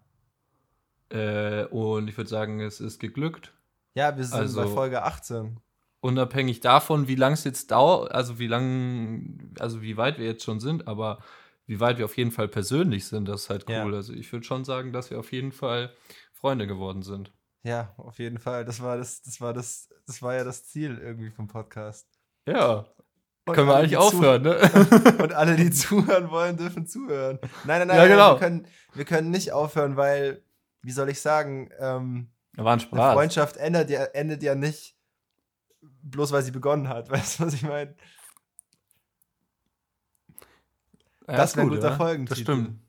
[1.10, 3.54] Äh, und ich würde sagen, es ist geglückt.
[3.94, 5.60] Ja, wir sind also, bei Folge 18
[6.02, 10.44] unabhängig davon, wie lang es jetzt dauert, also wie lang, also wie weit wir jetzt
[10.44, 11.20] schon sind, aber
[11.66, 13.92] wie weit wir auf jeden Fall persönlich sind, das ist halt cool.
[13.92, 13.98] Ja.
[13.98, 15.94] Also ich würde schon sagen, dass wir auf jeden Fall
[16.34, 17.32] Freunde geworden sind.
[17.64, 18.64] Ja, auf jeden Fall.
[18.66, 22.08] Das war das, das war das, das war ja das Ziel irgendwie vom Podcast.
[22.48, 22.86] Ja.
[23.48, 24.58] Und können wir eigentlich aufhören, ne?
[25.22, 27.40] Und alle, die zuhören wollen, dürfen zuhören.
[27.64, 28.34] Nein, nein, nein, ja, genau.
[28.34, 30.44] wir, können, wir können nicht aufhören, weil,
[30.82, 33.00] wie soll ich sagen, ähm, war ein Spaß.
[33.00, 34.95] eine Freundschaft endet ja, endet ja nicht
[36.04, 37.10] bloß weil sie begonnen hat.
[37.12, 37.96] Weißt du, was ich meine?
[41.28, 41.96] Ja, das wäre ein guter ja?
[41.96, 42.44] Folgentitel.
[42.44, 42.80] Das stimmt.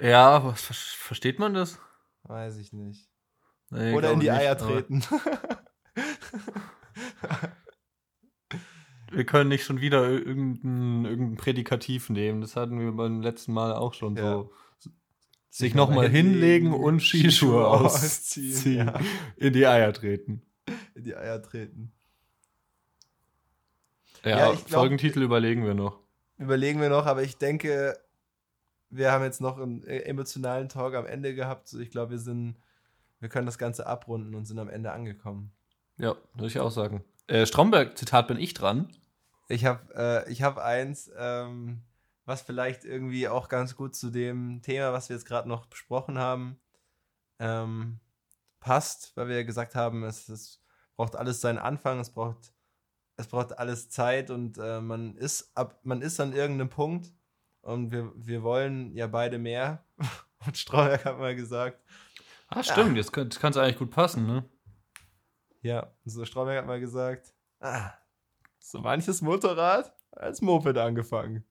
[0.00, 1.78] Ja, was, versteht man das?
[2.22, 3.10] Weiß ich nicht.
[3.68, 5.02] Nee, Oder in die nicht, Eier treten.
[9.12, 12.40] wir können nicht schon wieder irgendein, irgendein Prädikativ nehmen.
[12.40, 14.32] Das hatten wir beim letzten Mal auch schon ja.
[14.32, 14.50] so.
[15.50, 18.76] Sich nochmal hinlegen und Skischuhe ausziehen.
[18.76, 18.98] Ja.
[19.36, 20.49] In die Eier treten
[21.00, 21.92] in die Eier treten.
[24.24, 25.98] Ja, Ja, glaub- Folgentitel überlegen wir noch.
[26.38, 27.98] Überlegen wir noch, aber ich denke,
[28.90, 31.68] wir haben jetzt noch einen äh, emotionalen Talk am Ende gehabt.
[31.68, 32.56] So, Ich glaube, wir sind,
[33.20, 35.52] wir können das Ganze abrunden und sind am Ende angekommen.
[35.98, 37.04] Ja, würde ich auch sagen.
[37.26, 38.88] Äh, Stromberg-Zitat bin ich dran.
[39.48, 41.82] Ich habe äh, ich hab eins, ähm,
[42.24, 46.18] was vielleicht irgendwie auch ganz gut zu dem Thema, was wir jetzt gerade noch besprochen
[46.18, 46.58] haben,
[47.38, 47.98] ähm,
[48.60, 50.59] passt, weil wir ja gesagt haben, es, es
[51.00, 52.52] braucht alles seinen Anfang, es braucht,
[53.16, 57.10] es braucht alles Zeit und äh, man ist ab, man ist an irgendeinem Punkt
[57.62, 59.82] und wir, wir wollen ja beide mehr.
[60.46, 61.82] Und Strauberg hat mal gesagt,
[62.48, 64.44] Ah, stimmt, jetzt kann es eigentlich gut passen, ne?
[65.62, 67.92] ja, so Strauberg hat mal gesagt, ah,
[68.58, 71.44] so manches Motorrad als Moped angefangen.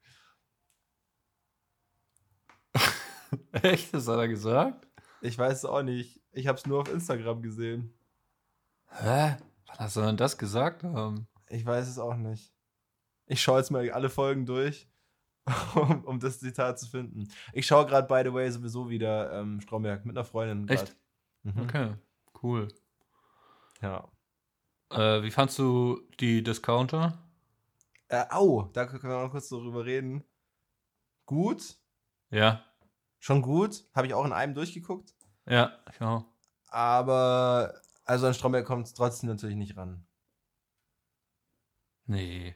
[3.52, 3.94] Echt?
[3.94, 4.88] Das hat er gesagt?
[5.22, 6.22] Ich weiß es auch nicht.
[6.32, 7.99] Ich habe es nur auf Instagram gesehen.
[8.92, 9.38] Hä?
[9.78, 11.28] Wann soll denn das gesagt haben?
[11.48, 12.54] Ich weiß es auch nicht.
[13.28, 14.90] Ich schaue jetzt mal alle Folgen durch,
[15.76, 17.28] um, um das Zitat zu finden.
[17.54, 20.66] Ich schaue gerade, by the way, sowieso wieder ähm, Stromberg mit einer Freundin.
[20.68, 20.82] grad.
[20.82, 20.98] Echt?
[21.44, 21.60] Mhm.
[21.62, 21.94] Okay,
[22.44, 22.68] cool.
[23.82, 24.10] Ja.
[24.92, 27.18] Äh, wie fandst du die Discounter?
[28.10, 30.24] Äh, au, da können wir noch kurz darüber reden.
[31.26, 31.78] Gut,
[32.32, 32.66] Ja,
[33.20, 33.86] schon gut.
[33.94, 35.14] Habe ich auch in einem durchgeguckt.
[35.46, 36.26] ja, genau.
[36.68, 37.80] Aber,
[38.10, 40.04] also an Stromberg kommt es trotzdem natürlich nicht ran.
[42.08, 42.56] Nee.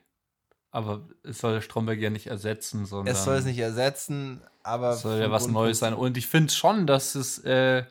[0.71, 4.93] Aber es soll Stromberg ja nicht ersetzen, sondern Es soll es nicht ersetzen, aber.
[4.93, 5.93] es soll ja was Neues sein.
[5.93, 7.83] Und ich finde schon, dass es, äh,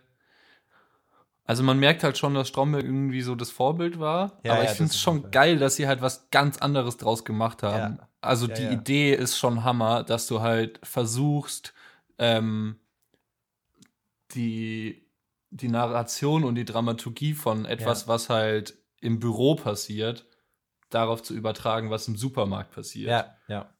[1.44, 4.40] also man merkt halt schon, dass Stromberg irgendwie so das Vorbild war.
[4.42, 7.24] Ja, aber ja, ich finde es schon geil, dass sie halt was ganz anderes draus
[7.24, 7.98] gemacht haben.
[7.98, 8.08] Ja.
[8.20, 8.70] Also Ja, die ja.
[8.72, 11.74] Idee ist schon Hammer, dass du halt versuchst,
[12.18, 12.80] ähm,
[14.32, 15.01] die,
[15.52, 18.08] die Narration und die Dramaturgie von etwas, Ja.
[18.08, 20.26] was halt im Büro passiert,
[20.90, 23.10] darauf zu übertragen, was im Supermarkt passiert.
[23.10, 23.70] Ja, ja.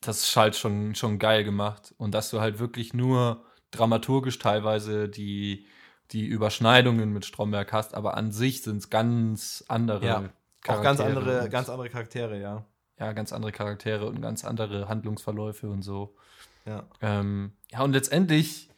[0.00, 1.94] Das ist halt schon, schon geil gemacht.
[1.98, 5.66] Und dass du halt wirklich nur dramaturgisch teilweise die,
[6.10, 10.30] die Überschneidungen mit Stromberg hast, aber an sich sind es ganz andere Ja.
[10.66, 12.64] Auch ganz Charaktere andere, ganz andere Charaktere, ja.
[12.98, 16.16] ja, ganz andere Charaktere und ganz andere Handlungsverläufe und so.
[16.64, 16.88] Ja.
[17.02, 18.70] Ähm, ja, und letztendlich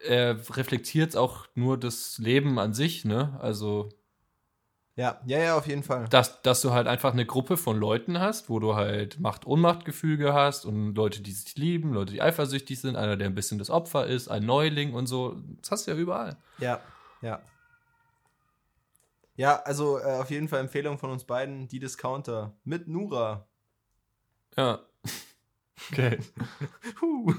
[0.00, 3.38] äh, reflektiert es auch nur das Leben an sich, ne?
[3.40, 3.88] Also,
[4.96, 6.08] Ja, ja, ja, auf jeden Fall.
[6.08, 10.64] dass, dass du halt einfach eine Gruppe von Leuten hast, wo du halt Macht-Ohnmacht-Gefüge hast
[10.66, 14.06] und Leute, die sich lieben, Leute, die eifersüchtig sind, einer, der ein bisschen das Opfer
[14.06, 15.36] ist, ein Neuling und so.
[15.62, 16.36] Das hast du ja überall.
[16.58, 16.80] Ja,
[17.22, 17.40] ja.
[19.36, 23.46] Ja, also äh, auf jeden Fall Empfehlung von uns beiden, die Discounter mit Nura.
[24.56, 24.80] Ja.
[25.90, 26.18] Okay.
[27.02, 27.34] Huh.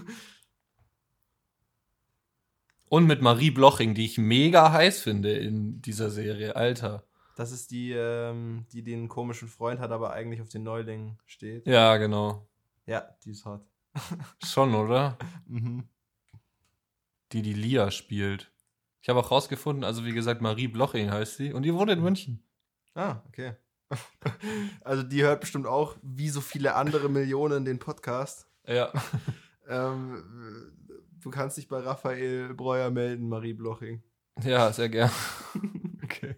[2.96, 6.56] Und mit Marie Bloching, die ich mega heiß finde in dieser Serie.
[6.56, 7.04] Alter.
[7.36, 11.68] Das ist die, ähm, die den komischen Freund hat, aber eigentlich auf den Neuling steht.
[11.68, 12.48] Ja, genau.
[12.86, 13.66] Ja, die ist hot.
[14.46, 15.18] Schon, oder?
[15.46, 15.90] Mhm.
[17.34, 18.50] die die Lia spielt.
[19.02, 22.02] Ich habe auch rausgefunden, also wie gesagt, Marie Bloching heißt sie und die wohnt in
[22.02, 22.46] München.
[22.94, 23.56] Ah, okay.
[24.86, 28.48] Also die hört bestimmt auch, wie so viele andere Millionen, den Podcast.
[28.66, 28.94] Ja.
[29.68, 30.24] Ähm,
[31.26, 34.04] du kannst dich bei Raphael Breuer melden, Marie Bloching.
[34.44, 35.10] Ja, sehr gern.
[36.04, 36.36] okay.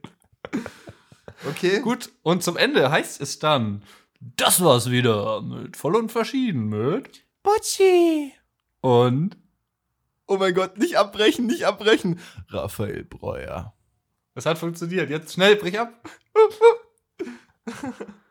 [1.49, 1.81] Okay.
[1.81, 3.83] Gut, und zum Ende heißt es dann,
[4.21, 8.31] das war's wieder mit Voll und Verschieden mit Bocci.
[8.79, 9.37] und
[10.25, 12.19] Oh mein Gott, nicht abbrechen, nicht abbrechen.
[12.47, 13.73] Raphael Breuer.
[14.35, 15.09] es hat funktioniert.
[15.09, 15.91] Jetzt schnell, brich ab.